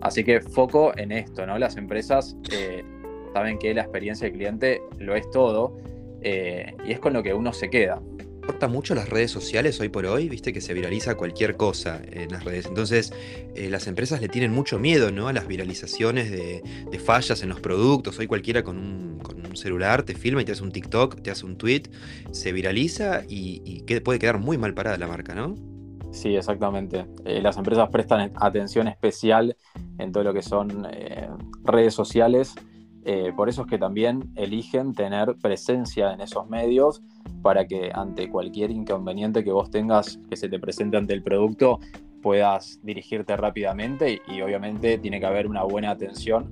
[0.00, 1.58] Así que foco en esto, ¿no?
[1.58, 2.84] Las empresas eh,
[3.32, 5.76] saben que la experiencia del cliente lo es todo
[6.22, 8.00] eh, y es con lo que uno se queda
[8.46, 12.30] importa mucho las redes sociales hoy por hoy, viste que se viraliza cualquier cosa en
[12.30, 12.66] las redes.
[12.66, 13.12] Entonces,
[13.56, 15.26] eh, las empresas le tienen mucho miedo ¿no?
[15.26, 16.62] a las viralizaciones de,
[17.04, 18.20] fallas en los productos.
[18.20, 19.06] Hoy cualquiera con un,
[19.56, 21.84] celular te filma y te hace un TikTok, te hace un tweet,
[22.30, 25.56] se viraliza y, puede quedar muy mal parada la marca, ¿no?
[26.16, 27.06] Sí, exactamente.
[27.26, 29.54] Eh, las empresas prestan atención especial
[29.98, 31.28] en todo lo que son eh,
[31.62, 32.54] redes sociales.
[33.36, 37.02] por eso es que también eligen tener presencia en esos medios
[37.40, 41.78] para que ante cualquier inconveniente que vos tengas que se te presente ante el producto
[42.26, 46.50] puedas dirigirte rápidamente y, obviamente tiene que haber una buena atención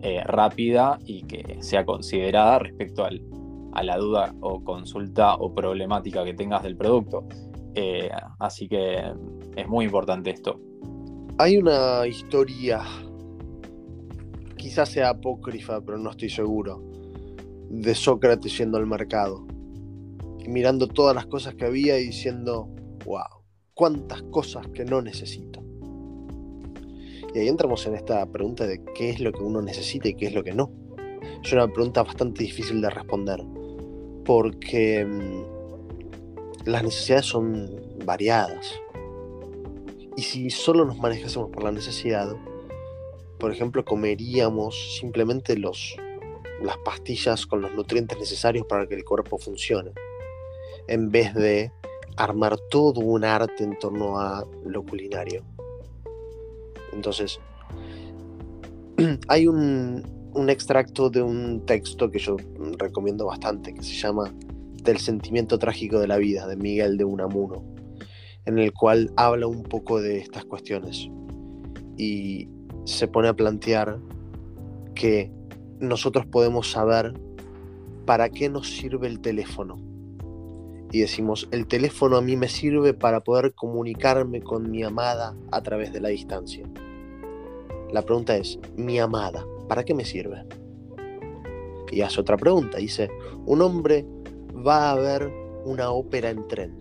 [0.00, 6.32] eh, rápida y que sea considerada respecto a la duda o consulta o problemática que
[6.32, 7.28] tengas del producto.
[7.74, 8.96] Eh, así que
[9.56, 10.60] es muy importante esto.
[11.38, 12.82] Hay una historia,
[14.56, 16.82] quizás sea apócrifa, pero no estoy seguro,
[17.70, 19.46] de Sócrates yendo al mercado
[20.50, 22.68] mirando todas las cosas que había y diciendo,
[23.04, 23.42] wow,
[23.74, 25.62] cuántas cosas que no necesito.
[27.34, 30.26] Y ahí entramos en esta pregunta de qué es lo que uno necesita y qué
[30.26, 30.70] es lo que no.
[31.42, 33.40] Es una pregunta bastante difícil de responder,
[34.24, 35.59] porque mm,
[36.64, 37.70] las necesidades son
[38.04, 38.74] variadas.
[40.16, 42.36] Y si solo nos manejásemos por la necesidad,
[43.38, 45.96] por ejemplo, comeríamos simplemente los,
[46.62, 49.92] las pastillas con los nutrientes necesarios para que el cuerpo funcione
[50.88, 51.72] en vez de
[52.16, 55.44] armar todo un arte en torno a lo culinario.
[56.92, 57.40] Entonces,
[59.28, 60.04] hay un,
[60.48, 62.36] extracto de un texto que yo
[62.78, 64.32] recomiendo bastante, que se llama
[64.84, 67.64] Del sentimiento trágico de la vida, de Miguel de Unamuno,
[68.46, 71.08] en el cual habla un poco de estas cuestiones
[71.96, 72.48] y
[72.84, 73.98] se pone a plantear
[74.94, 75.30] que
[75.78, 77.12] nosotros podemos saber
[78.06, 79.90] para qué nos sirve el teléfono
[80.92, 85.62] y decimos, el teléfono a mí me sirve para poder comunicarme con mi amada a
[85.62, 86.68] través de la distancia.
[87.92, 90.44] La pregunta es, mi amada, ¿para qué me sirve?
[91.92, 93.08] Y hace otra pregunta, dice,
[93.46, 94.04] un hombre
[94.66, 95.30] va a ver
[95.64, 96.78] una ópera en tren.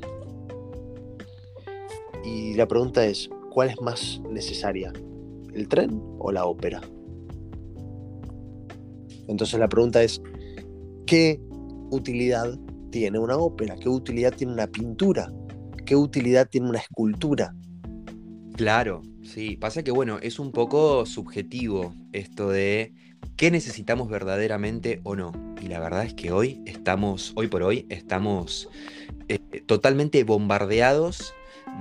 [2.23, 4.91] Y la pregunta es, ¿cuál es más necesaria?
[5.53, 6.81] ¿El tren o la ópera?
[9.27, 10.21] Entonces la pregunta es,
[11.05, 11.39] ¿qué
[11.91, 12.57] utilidad
[12.91, 13.75] tiene una ópera?
[13.75, 15.31] ¿Qué utilidad tiene una pintura?
[15.85, 17.55] ¿Qué utilidad tiene una escultura?
[18.55, 19.55] Claro, sí.
[19.55, 22.93] Pasa que, bueno, es un poco subjetivo esto de
[23.37, 25.48] qué necesitamos verdaderamente o no.
[25.61, 28.69] Y la verdad es que hoy estamos, hoy por hoy, estamos
[29.27, 31.33] eh, totalmente bombardeados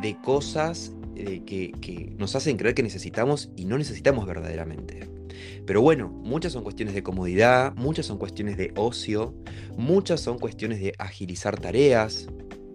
[0.03, 5.09] de cosas eh, que, que nos hacen creer que necesitamos y no necesitamos verdaderamente.
[5.69, 9.35] Pero bueno, muchas son cuestiones de comodidad, muchas son cuestiones de ocio,
[9.77, 12.27] muchas son cuestiones de agilizar tareas.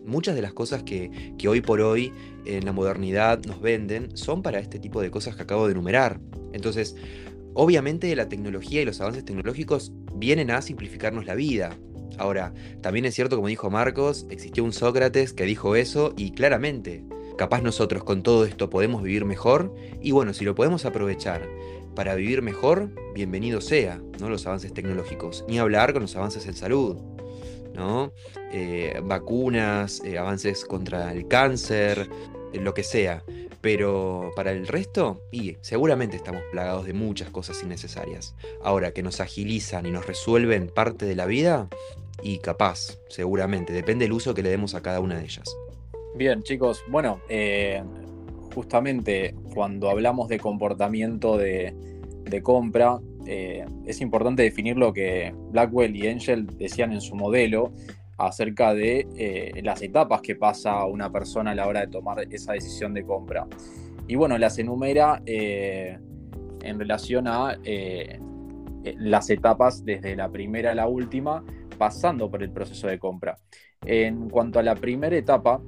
[0.06, 2.14] Muchas de las cosas que, hoy por hoy
[2.46, 6.20] en la modernidad nos venden son para este tipo de cosas que acabo de enumerar.
[6.52, 6.96] Entonces,
[7.54, 11.78] obviamente la tecnología y los avances tecnológicos vienen a simplificarnos la vida.
[12.18, 17.04] Ahora, también es cierto, como dijo Marcos, existió un Sócrates que dijo eso y claramente,
[17.38, 21.48] capaz nosotros con todo esto podemos vivir mejor y bueno, si lo podemos aprovechar
[21.96, 24.30] para vivir mejor, bienvenido sea, ¿no?
[24.30, 25.46] Los avances tecnológicos.
[25.48, 26.98] Ni hablar con los avances en salud,
[27.74, 28.12] ¿no?
[28.52, 32.10] Eh, vacunas, eh, avances contra el cáncer,
[32.54, 33.24] eh, lo que sea.
[33.64, 38.36] Pero para el resto, y seguramente estamos plagados de muchas cosas innecesarias.
[38.62, 41.70] Ahora, que nos agilizan y nos resuelven parte de la vida,
[42.22, 45.56] y capaz, seguramente, depende del uso que le demos a cada una de ellas.
[46.16, 47.22] Bien, chicos, bueno,
[48.54, 51.74] justamente cuando hablamos de comportamiento de,
[52.44, 57.72] compra, eh, es importante definir lo que Blackwell y Angel decían en su modelo
[58.18, 62.54] acerca de eh, las etapas que pasa una persona a la hora de tomar esa
[62.54, 63.48] decisión de compra.
[64.08, 65.98] Y bueno, las enumera eh,
[66.62, 67.58] en relación a
[68.98, 71.44] las etapas desde la primera a la última,
[71.78, 73.38] pasando por el proceso de compra.
[73.86, 75.62] En cuanto a la primera etapa,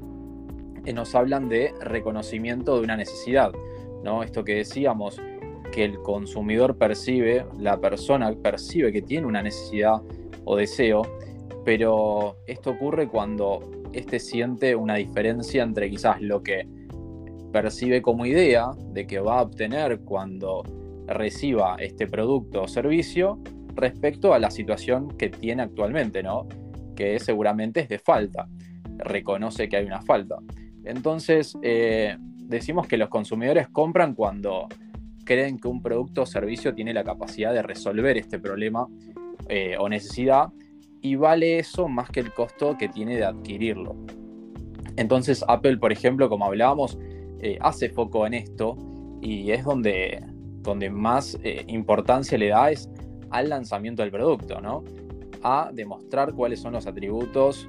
[0.94, 3.52] nos hablan de reconocimiento de una necesidad,
[4.04, 4.24] ¿no?
[4.24, 5.20] Esto que decíamos,
[5.72, 10.02] que el consumidor percibe, la persona percibe que tiene una necesidad
[10.46, 11.02] o deseo,
[11.66, 13.60] pero esto ocurre cuando
[13.92, 16.68] éste siente una diferencia entre quizás lo que
[17.52, 20.64] percibe como idea de que va a obtener cuando
[21.08, 23.40] reciba este producto o servicio
[23.74, 26.48] respecto a la situación que tiene actualmente, ¿no?
[26.96, 28.48] Que seguramente es de falta.
[28.98, 30.38] Reconoce que hay una falta.
[30.84, 34.68] Entonces, eh, decimos que los consumidores compran cuando
[35.26, 38.88] creen que un producto o servicio tiene la capacidad de resolver este problema
[39.50, 40.50] eh, o necesidad
[41.06, 43.96] y vale eso más que el costo que tiene de adquirirlo.
[44.96, 46.98] Entonces Apple, por ejemplo, como hablábamos,
[47.42, 48.76] eh, hace foco en esto
[49.22, 50.26] y es donde,
[50.64, 51.38] donde más
[51.68, 52.72] importancia le da
[53.30, 54.84] al lanzamiento del producto, ¿no?
[55.44, 57.68] A demostrar cuáles son los atributos,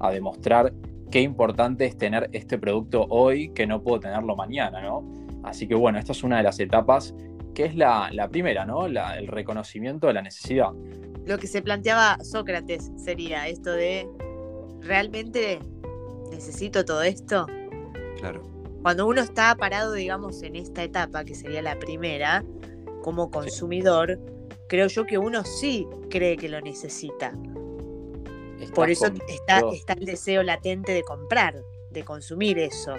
[0.00, 0.72] a demostrar
[1.12, 5.04] qué importante es tener este producto hoy que no puedo tenerlo mañana, ¿no?
[5.44, 7.14] Así que bueno, esta es una de las etapas
[7.54, 8.86] que es la, primera, ¿no?
[8.86, 10.72] el reconocimiento de la necesidad.
[11.26, 14.08] Lo que se planteaba Sócrates sería esto de,
[14.80, 15.60] ¿realmente
[16.30, 17.46] necesito todo esto?
[18.18, 18.42] Claro.
[18.82, 22.42] Cuando uno está parado, digamos, en esta etapa, que sería la primera,
[23.02, 24.18] como consumidor,
[24.68, 27.34] creo yo que uno sí cree que lo necesita.
[28.74, 32.94] Por eso está, está el deseo latente de comprar, de consumir eso.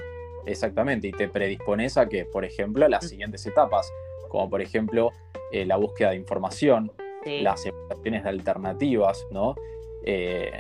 [0.45, 3.91] Exactamente, y te predispones a que, por ejemplo, las siguientes etapas,
[4.31, 5.11] como por ejemplo
[5.51, 6.91] eh, la búsqueda de información,
[7.23, 9.53] las evaluaciones de alternativas, ¿no?
[10.05, 10.51] Eh,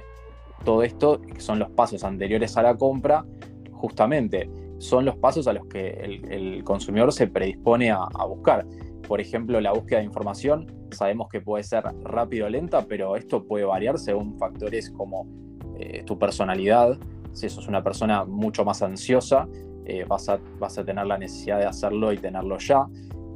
[0.63, 3.25] todo esto son los pasos anteriores a la compra,
[3.71, 5.89] justamente son los pasos a los que
[6.29, 8.65] el, consumidor se predispone a, a buscar.
[9.07, 13.43] Por ejemplo, la búsqueda de información sabemos que puede ser rápido o lenta, pero esto
[13.43, 15.27] puede variar según factores como
[15.77, 16.97] eh, tu personalidad.
[17.33, 19.47] Si sos una persona mucho más ansiosa,
[19.85, 22.85] eh, vas, a, vas, a, tener la necesidad de hacerlo y tenerlo ya.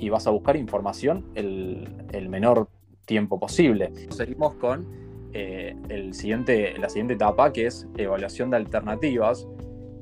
[0.05, 2.69] Y vas a buscar información el, menor
[3.07, 3.91] tiempo posible.
[4.11, 4.85] Seguimos con
[5.33, 9.47] eh, el siguiente, la siguiente etapa, que es evaluación de alternativas,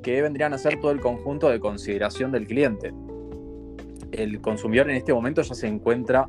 [0.01, 2.93] que vendrían a ser todo el conjunto de consideración del cliente.
[4.11, 6.27] El consumidor en este momento ya se encuentra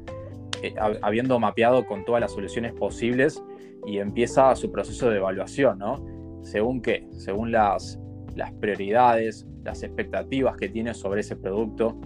[0.62, 3.42] eh, habiendo mapeado con todas las soluciones posibles
[3.88, 6.00] y empieza su proceso de evaluación, ¿no?
[6.44, 7.98] Según qué, según las,
[8.36, 11.98] las prioridades, las expectativas que tiene sobre ese producto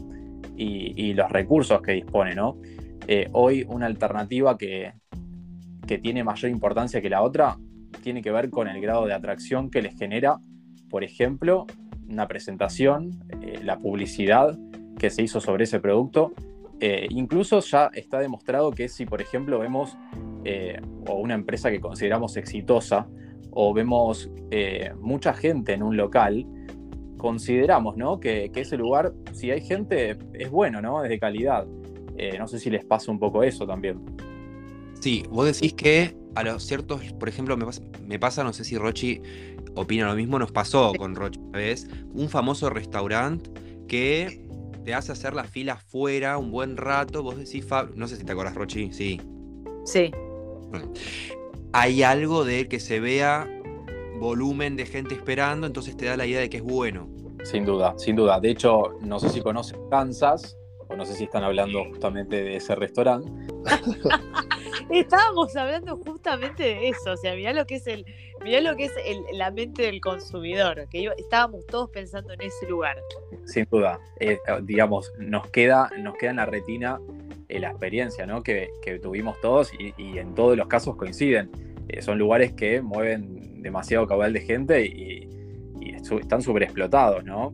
[0.59, 2.35] y, los recursos que dispone.
[3.07, 4.93] Eh, hoy una alternativa que,
[5.87, 7.57] que tiene mayor importancia que la otra
[8.03, 10.39] tiene que ver con el grado de atracción que les genera,
[10.91, 11.67] por ejemplo,
[12.09, 14.59] una presentación, eh, la publicidad
[14.99, 16.33] que se hizo sobre ese producto
[16.81, 19.97] eh, incluso ya está demostrado que si, por ejemplo, vemos
[21.07, 23.07] o una empresa que consideramos exitosa
[23.51, 24.31] o vemos
[24.99, 26.47] mucha gente en un local,
[27.19, 28.19] consideramos ¿no?
[28.19, 31.05] que, ese lugar, si hay gente, es bueno, ¿no?
[31.05, 31.67] es de calidad.
[32.39, 34.01] no sé si les pasa un poco eso también.
[35.01, 38.65] Sí, vos decís que a los ciertos, por ejemplo, me pasa, me pasa no sé
[38.65, 39.21] si Rochi
[39.75, 43.51] opina lo mismo, nos pasó con Rochi una vez, un famoso restaurante
[43.87, 44.49] que
[44.85, 47.23] te hace hacer la fila afuera un buen rato.
[47.23, 47.95] Vos decís, Fab...
[47.95, 49.21] no sé si te acordás, Rochi, sí.
[49.85, 50.11] Sí.
[51.73, 53.49] hay algo de que se vea
[54.19, 57.09] volumen de gente esperando, entonces te da la idea de que es bueno.
[57.45, 58.41] Sin duda, sin duda.
[58.41, 60.57] De hecho, no sé si conocen Kansas,
[60.89, 63.31] o no sé si están hablando justamente de ese restaurante.
[64.91, 68.07] Estábamos hablando justamente de eso, o sea, mirá lo que es el,
[68.43, 68.93] mirá lo que es
[69.33, 72.97] la mente del consumidor, que estábamos todos pensando en ese lugar.
[73.45, 77.01] Sin duda, eh, digamos, nos queda, nos queda en la retina
[77.49, 78.43] eh, la experiencia ¿no?
[78.43, 78.71] que,
[79.03, 81.51] tuvimos todos y, en todos los casos coinciden.
[81.89, 85.29] Eh, son lugares que mueven demasiado caudal de gente y,
[86.21, 87.53] están súper explotados, ¿no?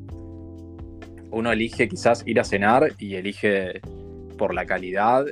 [1.30, 3.80] Uno elige quizás ir a cenar y elige
[4.38, 5.24] por la calidad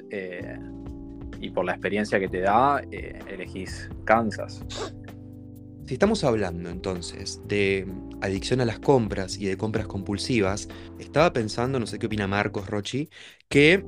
[1.43, 4.65] y por la experiencia que te da, eh, elegís Kansas.
[5.87, 7.87] Si estamos hablando entonces de
[8.21, 10.69] adicción a las compras y de compras compulsivas,
[11.01, 13.11] estaba pensando, no sé qué opina Marcos Rochi,
[13.49, 13.85] que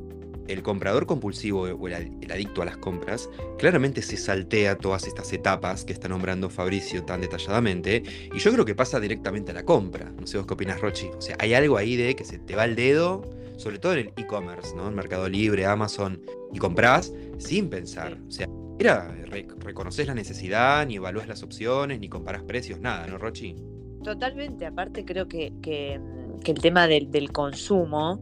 [0.48, 1.94] el comprador compulsivo o el,
[2.30, 3.28] adicto a las compras
[3.58, 8.64] claramente se saltea todas estas etapas que está nombrando Fabricio tan detalladamente y yo creo
[8.64, 10.10] que pasa directamente a la compra.
[10.20, 11.08] No sé vos qué opinas, Rochi.
[11.16, 13.22] O sea, hay algo ahí de que se te va el dedo,
[13.56, 14.88] sobre todo en el e-commerce, ¿no?
[14.88, 16.20] En Mercado Libre, Amazon,
[16.52, 18.18] y compras sin pensar.
[18.28, 19.14] O sea, mira,
[19.60, 23.56] reconoces la necesidad, ni evalúas las opciones, ni comparas precios, nada, ¿no, Rochi?
[24.02, 25.98] Totalmente, aparte creo que, que,
[26.44, 28.20] el tema del, consumo,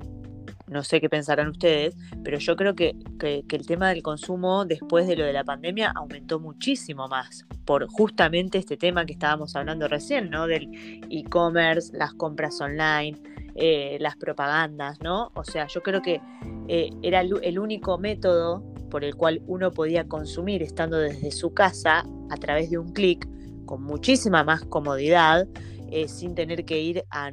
[0.66, 5.06] no sé qué pensarán ustedes, pero yo creo que, que, el tema del consumo después
[5.06, 9.88] de lo de la pandemia aumentó muchísimo más por justamente este tema que estábamos hablando
[9.88, 10.46] recién, ¿no?
[10.46, 10.68] Del
[11.10, 13.20] e-commerce, las compras online,
[13.54, 15.30] eh, las propagandas, ¿no?
[15.34, 16.20] O sea, yo creo que
[16.68, 22.04] eh, era el, único método por el cual uno podía consumir estando desde su casa
[22.30, 23.28] a través de un clic
[23.66, 25.46] con muchísima más comodidad,
[25.94, 27.30] eh, sin tener que ir a,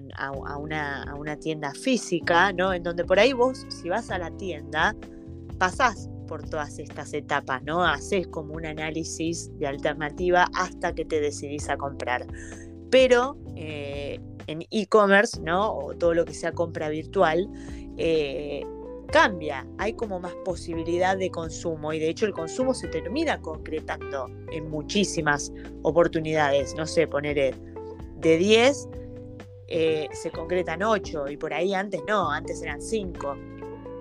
[0.59, 2.73] una, tienda física, ¿no?
[2.73, 4.93] En donde por ahí vos, si vas a la tienda,
[5.57, 7.85] pasás por todas estas etapas, ¿no?
[7.85, 12.27] Haces como un análisis de alternativa hasta que te decidís a comprar.
[12.91, 15.77] Pero eh, en e-commerce, ¿no?
[15.77, 17.49] O todo lo que sea compra virtual,
[17.95, 18.65] eh,
[19.07, 24.27] cambia, hay como más posibilidad de consumo y de hecho el consumo se termina concretando
[24.51, 27.55] en muchísimas oportunidades, no sé, poner
[28.19, 28.89] de 10
[29.71, 33.37] eh, se concretan 8 y por ahí antes no, antes eran 5.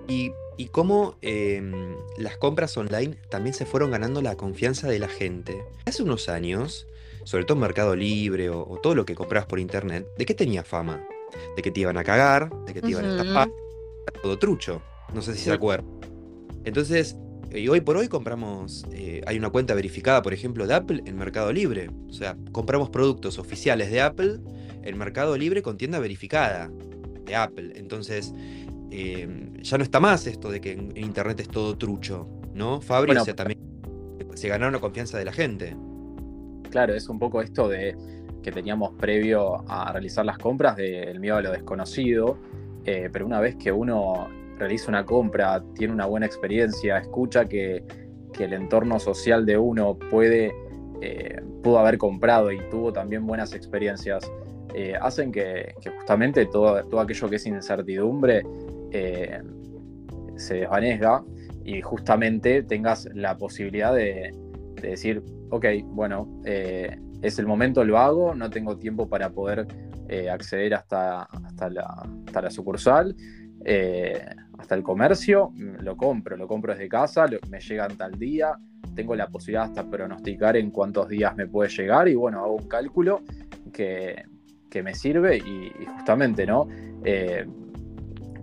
[0.07, 5.07] Y, y cómo em, las compras online también se fueron ganando la confianza de la
[5.07, 5.63] gente.
[5.85, 6.87] Hace unos años,
[7.23, 10.63] sobre todo en Mercado Libre o, todo lo que compras por internet, ¿de qué tenía
[10.63, 11.07] fama?
[11.55, 13.51] De que te iban a cagar, de que te iban a estafar,
[14.23, 14.81] todo trucho.
[15.13, 15.87] No sé si se acuerdan.
[16.65, 17.15] Entonces,
[17.53, 21.17] y hoy por hoy compramos, eh, hay una cuenta verificada, por ejemplo, de Apple en
[21.17, 21.89] Mercado Libre.
[22.07, 24.39] O sea, compramos productos oficiales de Apple
[24.83, 26.69] en Mercado Libre con tienda verificada
[27.25, 27.73] de Apple.
[27.75, 28.33] Entonces,
[28.91, 32.81] em, ya no está más esto de que en, Internet es todo trucho, ¿no?
[32.81, 33.59] Fabri, también
[34.35, 35.75] se ganaron la confianza de la gente.
[36.69, 37.95] Claro, es un poco esto de
[38.43, 42.37] que teníamos previo a realizar las compras del miedo a lo desconocido,
[42.85, 44.29] eh, pero una vez que uno
[44.59, 47.83] realiza una compra, tiene una buena experiencia, escucha que,
[48.39, 50.53] el entorno social de uno puede,
[51.01, 54.31] eh, pudo haber comprado y tuvo también buenas experiencias,
[54.73, 58.43] eh, hacen que, justamente todo, todo, aquello que es incertidumbre
[58.91, 59.41] eh,
[60.37, 61.21] se desvanezca
[61.65, 64.33] y justamente tengas la posibilidad de,
[64.81, 69.67] decir, ok, bueno, es el momento, lo hago, no tengo tiempo para poder
[70.31, 73.13] acceder hasta, hasta, la, hasta la sucursal
[73.65, 74.25] eh,
[74.57, 78.57] hasta el comercio, mm, lo compro, lo compro desde casa, me llegan tal día,
[78.95, 82.67] tengo la posibilidad hasta pronosticar en cuántos días me puede llegar y bueno, hago un
[82.67, 83.21] cálculo
[83.71, 84.23] que,
[84.83, 86.67] me sirve y, justamente, ¿no?
[87.03, 87.45] Eh,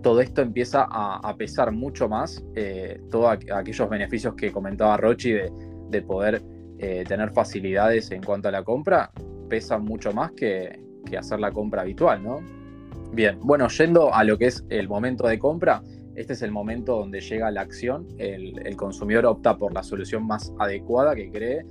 [0.03, 6.01] todo esto empieza a, pesar mucho más, eh, todos aquellos beneficios que comentaba Rochi de,
[6.01, 6.41] poder
[6.77, 9.11] tener facilidades en cuanto a la compra,
[9.49, 12.39] pesan mucho más que, que hacer la compra habitual, ¿no?
[13.11, 15.81] Bien, bueno, yendo a lo que es el momento de compra,
[16.15, 20.51] este es el momento donde llega la acción, el, consumidor opta por la solución más
[20.57, 21.63] adecuada que cree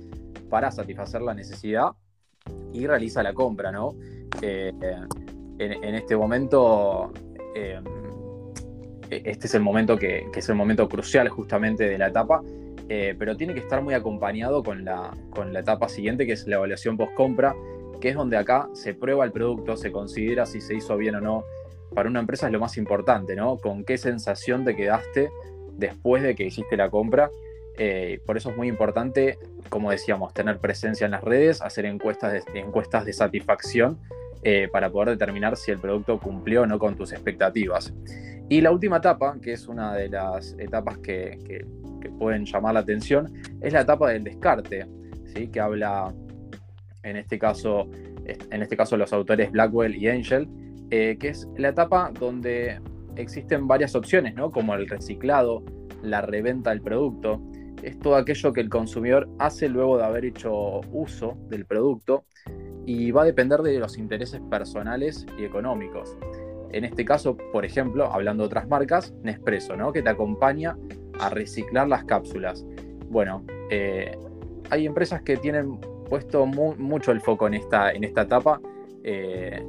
[0.49, 1.91] para satisfacer la necesidad
[2.73, 3.95] y realiza la compra, ¿no?
[4.41, 4.71] Eh,
[5.59, 7.11] en, este momento,
[7.55, 7.81] eh,
[9.09, 12.41] este es el momento que, es el momento crucial justamente de la etapa,
[12.87, 16.47] eh, pero tiene que estar muy acompañado con la, con la etapa siguiente, que es
[16.47, 17.53] la evaluación post-compra,
[17.99, 21.21] que es donde acá se prueba el producto, se considera si se hizo bien o
[21.21, 21.43] no.
[21.93, 23.57] Para una empresa es lo más importante, ¿no?
[23.57, 25.29] Con qué sensación te quedaste
[25.73, 27.29] después de que hiciste la compra.
[27.77, 29.37] Eh, por eso es muy importante,
[29.69, 33.99] como decíamos, tener presencia en las redes, hacer encuestas de, encuestas de satisfacción
[34.43, 37.93] eh, para poder determinar si el producto cumplió o no con tus expectativas.
[38.49, 41.37] Y la última etapa, que es una de las etapas que,
[42.01, 43.31] que pueden llamar la atención,
[43.61, 44.87] es la etapa del descarte,
[45.25, 45.47] ¿sí?
[45.47, 46.13] que habla
[47.03, 47.89] en este caso,
[48.25, 50.47] en este caso los autores Blackwell y Angel,
[50.89, 52.79] eh, que es la etapa donde
[53.15, 54.51] existen varias opciones, ¿no?
[54.51, 55.63] como el reciclado,
[56.01, 57.41] la reventa del producto,
[57.83, 62.25] es todo aquello que el consumidor hace luego de haber hecho uso del producto
[62.85, 66.17] y va a depender de los intereses personales y económicos.
[66.71, 69.93] En este caso, por ejemplo, hablando de otras marcas, Nespresso, ¿no?
[69.93, 70.77] que te acompaña
[71.19, 72.65] a reciclar las cápsulas.
[73.09, 74.17] Bueno, eh,
[74.69, 78.59] hay empresas que tienen puesto mucho el foco en esta, en esta etapa
[79.03, 79.63] eh,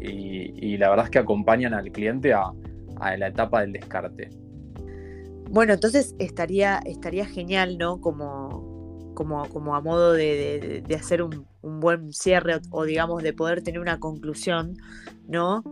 [0.00, 2.52] y, la verdad es que acompañan al cliente a,
[3.00, 4.30] la etapa del descarte.
[5.50, 8.00] Bueno, entonces estaría, estaría genial, ¿no?
[8.00, 13.80] Como, como, como a modo de, hacer un, buen cierre o, digamos de poder tener
[13.80, 14.76] una conclusión,
[15.26, 15.64] ¿no?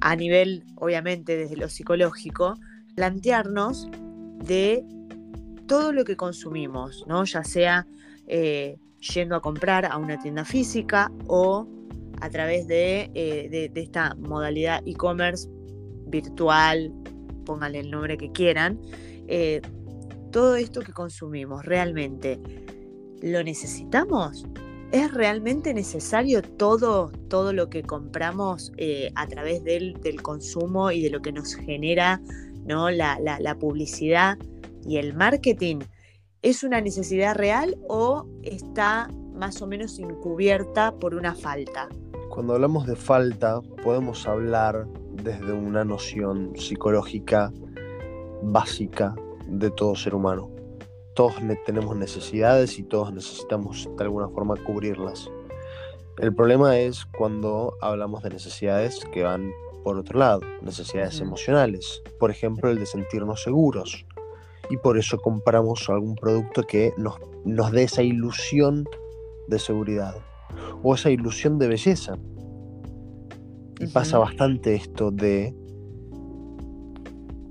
[0.00, 2.54] A nivel, obviamente, desde lo psicológico,
[2.96, 3.88] plantearnos
[4.44, 4.84] de
[5.66, 7.24] todo lo que consumimos, ¿no?
[7.24, 7.86] Ya sea
[8.26, 11.66] eh, yendo a comprar a una tienda física o
[12.20, 15.48] a través de, eh, esta modalidad e-commerce
[16.06, 16.92] virtual,
[17.46, 18.78] pónganle el nombre que quieran,
[19.26, 19.62] eh,
[20.30, 22.38] todo esto que consumimos, ¿realmente
[23.22, 24.44] lo necesitamos?
[24.92, 31.10] ¿Es realmente necesario todo, todo lo que compramos eh, a través del, consumo y de
[31.10, 32.20] lo que nos genera
[32.66, 32.90] ¿no?
[32.90, 34.36] la, la publicidad
[34.84, 35.78] y el marketing?
[36.42, 41.90] ¿Es una necesidad real o está más o menos encubierta por una falta?
[42.30, 44.86] Cuando hablamos de falta, podemos hablar
[45.22, 47.52] desde una noción psicológica
[48.42, 49.14] básica
[49.48, 50.50] de todo ser humano.
[51.14, 51.34] Todos
[51.66, 55.30] tenemos necesidades y todos necesitamos de alguna forma cubrirlas.
[56.16, 59.50] El problema es cuando hablamos de necesidades que van
[59.84, 64.06] por otro lado, necesidades emocionales, por ejemplo el de sentirnos seguros.
[64.70, 68.84] Y por eso compramos algún producto que nos, nos dé esa ilusión
[69.48, 70.14] de seguridad
[70.82, 72.14] o esa ilusión de belleza.
[73.78, 75.54] Y pasa bastante esto de,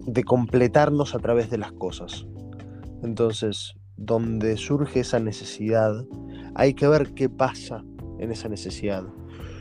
[0.05, 2.25] de completarnos a través de las cosas.
[3.03, 6.05] Entonces, donde surge esa necesidad,
[6.55, 7.83] hay que ver qué pasa
[8.19, 9.03] en esa necesidad.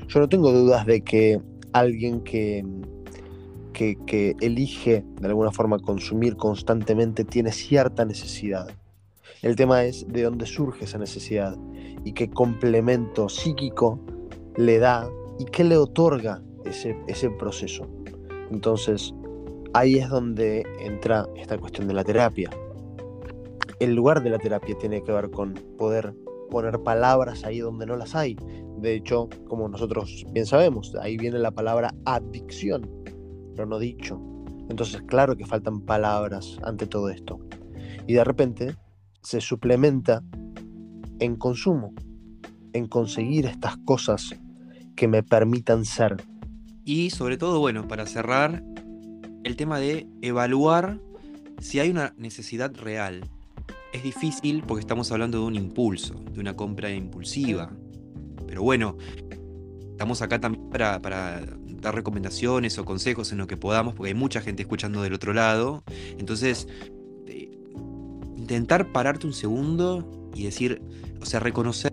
[0.09, 1.41] Yo no tengo dudas de que
[1.73, 2.65] alguien que,
[3.73, 8.69] que, elige de alguna forma consumir constantemente tiene cierta necesidad.
[9.43, 11.57] El tema es de dónde surge esa necesidad
[12.05, 14.01] y qué complemento psíquico
[14.57, 15.09] le da
[15.39, 17.87] y qué le otorga ese, ese proceso.
[18.51, 19.14] Entonces,
[19.75, 22.51] ahí es donde entra esta cuestión de la terapia.
[23.79, 26.14] El lugar de la terapia tiene que ver con poder
[26.51, 28.37] poner palabras ahí donde no las hay.
[28.79, 32.89] De hecho, como nosotros bien sabemos, ahí viene la palabra adicción,
[33.59, 34.21] pero no dicho.
[34.69, 37.41] Entonces, claro que faltan palabras ante todo esto.
[38.07, 38.77] Y de repente
[39.21, 40.23] se suplementa
[41.19, 41.93] en consumo,
[42.73, 44.37] en conseguir estas cosas
[44.95, 46.23] que me permitan ser.
[46.85, 48.63] Y sobre todo, bueno, para cerrar,
[49.43, 51.01] el tema de evaluar
[51.59, 53.29] si hay una necesidad real
[53.93, 57.73] es difícil porque estamos hablando de un impulso, de una compra impulsiva.
[58.47, 58.97] Pero bueno,
[59.91, 61.43] estamos acá también para,
[61.81, 65.33] dar recomendaciones o consejos en lo que podamos, porque hay mucha gente escuchando del otro
[65.33, 65.83] lado.
[66.18, 66.68] Entonces,
[67.26, 67.51] eh,
[68.37, 70.83] intentar pararte un segundo y decir,
[71.20, 71.93] o sea, reconocer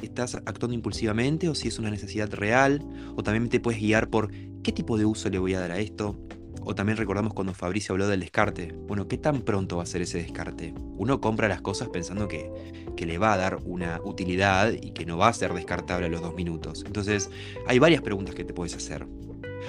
[0.00, 2.84] si estás actuando impulsivamente o si es una necesidad real,
[3.16, 4.30] o también te puedes guiar por
[4.62, 6.18] qué tipo de uso le voy a dar a esto,
[6.64, 8.72] o también recordamos cuando Fabricio habló del descarte.
[8.86, 10.74] Bueno, ¿qué tan pronto va a ser ese descarte?
[10.96, 12.50] Uno compra las cosas pensando que,
[13.02, 16.08] que le va a dar una utilidad y que no va a ser descartable a
[16.08, 16.84] los dos minutos.
[16.86, 17.30] Entonces,
[17.66, 19.04] hay varias preguntas que te puedes hacer.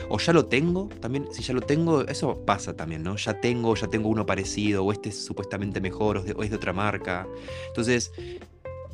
[0.08, 3.16] O ya lo tengo, también, si ya lo tengo, eso pasa también, ¿no?
[3.16, 6.74] Ya tengo, ya tengo uno parecido, o este es supuestamente mejor, o es de, otra
[6.74, 7.26] marca.
[7.70, 8.12] Entonces,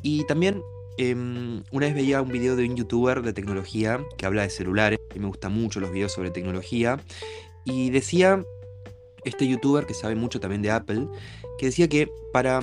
[0.00, 0.62] y también
[0.96, 5.00] em, una vez veía un video de un youtuber de tecnología que habla de celulares,
[5.14, 6.98] y me gustan mucho los videos sobre tecnología,
[7.66, 8.42] y decía
[9.26, 11.08] este youtuber que sabe mucho también de Apple,
[11.58, 12.62] que decía que para,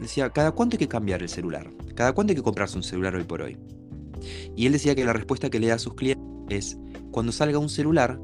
[0.00, 1.70] decía, ¿cada cuánto hay que cambiar el celular?
[1.94, 3.56] ¿Cada cuánto hay que comprarse un celular hoy por hoy?
[4.56, 6.78] Y él decía que la respuesta que le da a sus clientes es
[7.10, 8.18] cuando salga un celular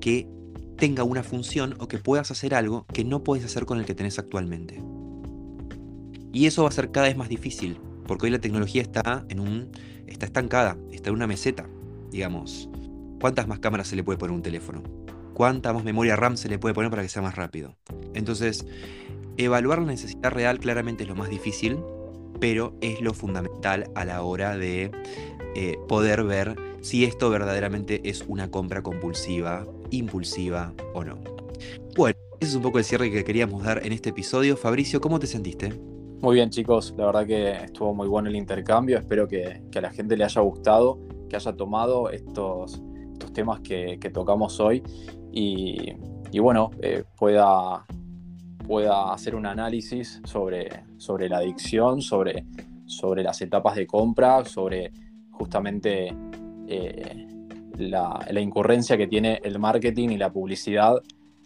[0.00, 0.28] que
[0.76, 3.94] tenga una función o que puedas hacer algo que no puedes hacer con el que
[3.94, 4.82] tenés actualmente.
[6.32, 9.40] Y eso va a ser cada vez más difícil, porque hoy la tecnología está en
[9.40, 9.70] un
[10.06, 11.68] está estancada, está en una meseta,
[12.10, 12.68] digamos.
[13.20, 14.82] ¿Cuántas más cámaras se le puede poner a un teléfono?
[15.40, 17.74] cuánta más memoria RAM se le puede poner para que sea más rápido.
[18.12, 18.66] Entonces,
[19.44, 21.78] evaluar la necesidad real claramente es lo más difícil,
[22.40, 24.90] pero es lo fundamental a la hora de
[25.54, 31.18] eh, poder ver si esto verdaderamente es una compra compulsiva, impulsiva o no.
[31.96, 34.56] Bueno, ese es un poco el cierre que queríamos dar en este episodio.
[34.56, 35.72] Fabricio, ¿cómo te sentiste?
[36.20, 39.90] Muy bien chicos, la verdad que estuvo muy bueno el intercambio, espero que, a la
[39.90, 40.98] gente le haya gustado,
[41.30, 42.82] que haya tomado estos,
[43.12, 44.82] estos temas que, que tocamos hoy
[45.32, 47.86] y, bueno, eh, pueda,
[48.66, 52.44] pueda hacer un análisis sobre, sobre la adicción, sobre,
[52.86, 54.92] sobre las etapas de compra, sobre
[55.30, 56.14] justamente
[56.68, 57.26] eh,
[57.78, 60.96] la, incurrencia que tiene el marketing y la publicidad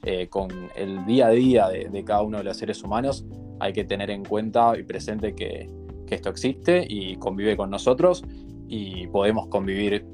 [0.02, 3.24] eh, con el día a día de, cada uno de los seres humanos.
[3.60, 5.70] Hay que tener en cuenta y presente que,
[6.06, 8.24] que esto existe y convive con nosotros
[8.68, 10.04] y podemos convivir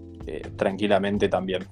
[0.57, 1.65] tranquilamente también.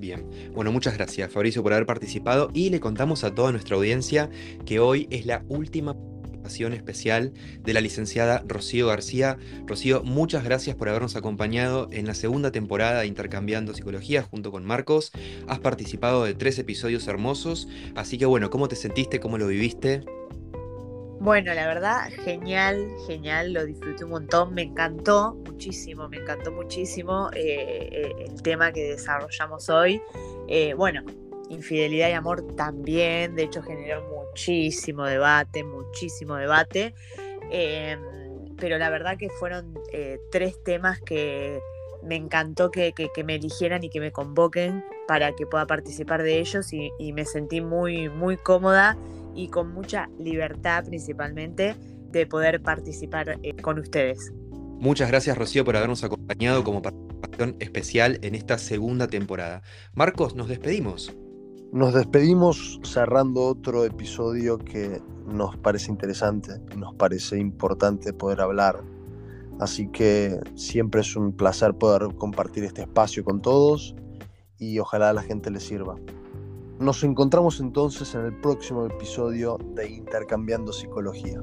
[0.00, 0.24] Bien,
[0.54, 4.30] bueno, muchas gracias Fabricio por haber participado y le contamos a toda nuestra audiencia
[4.64, 9.36] que hoy es la última participación especial de la licenciada Rocío García.
[9.66, 14.64] Rocío, muchas gracias por habernos acompañado en la segunda temporada de Intercambiando Psicología junto con
[14.64, 15.12] Marcos.
[15.48, 19.20] Has participado de tres episodios hermosos, así que bueno, ¿cómo te sentiste?
[19.20, 20.02] ¿Cómo lo viviste?
[21.20, 27.28] Bueno, la verdad, genial, genial, lo disfruté un montón, me encantó muchísimo, me encantó muchísimo
[27.34, 30.00] eh, eh, el tema que desarrollamos hoy.
[30.48, 31.02] Eh, bueno,
[31.50, 36.94] infidelidad y amor también, de hecho generó muchísimo debate, muchísimo debate,
[37.50, 38.00] em,
[38.56, 39.74] pero la verdad que fueron
[40.32, 41.60] tres temas que
[42.02, 42.94] me encantó que,
[43.26, 47.60] me eligieran y que me convoquen para que pueda participar de ellos y me sentí
[47.60, 48.96] muy, muy cómoda
[49.34, 51.76] y con mucha libertad principalmente
[52.10, 54.32] de poder participar eh, con ustedes.
[54.80, 59.62] Muchas gracias Rocío por habernos acompañado como participación especial en esta segunda temporada.
[59.94, 61.14] Marcos, nos despedimos.
[61.72, 68.82] Nos despedimos cerrando otro episodio que nos parece interesante, nos parece importante poder hablar.
[69.60, 73.94] Así que siempre es un placer poder compartir este espacio con todos
[74.58, 75.96] y ojalá a la gente le sirva.
[76.80, 81.38] Nos encontramos entonces en el próximo episodio de Intercambiando Psicología.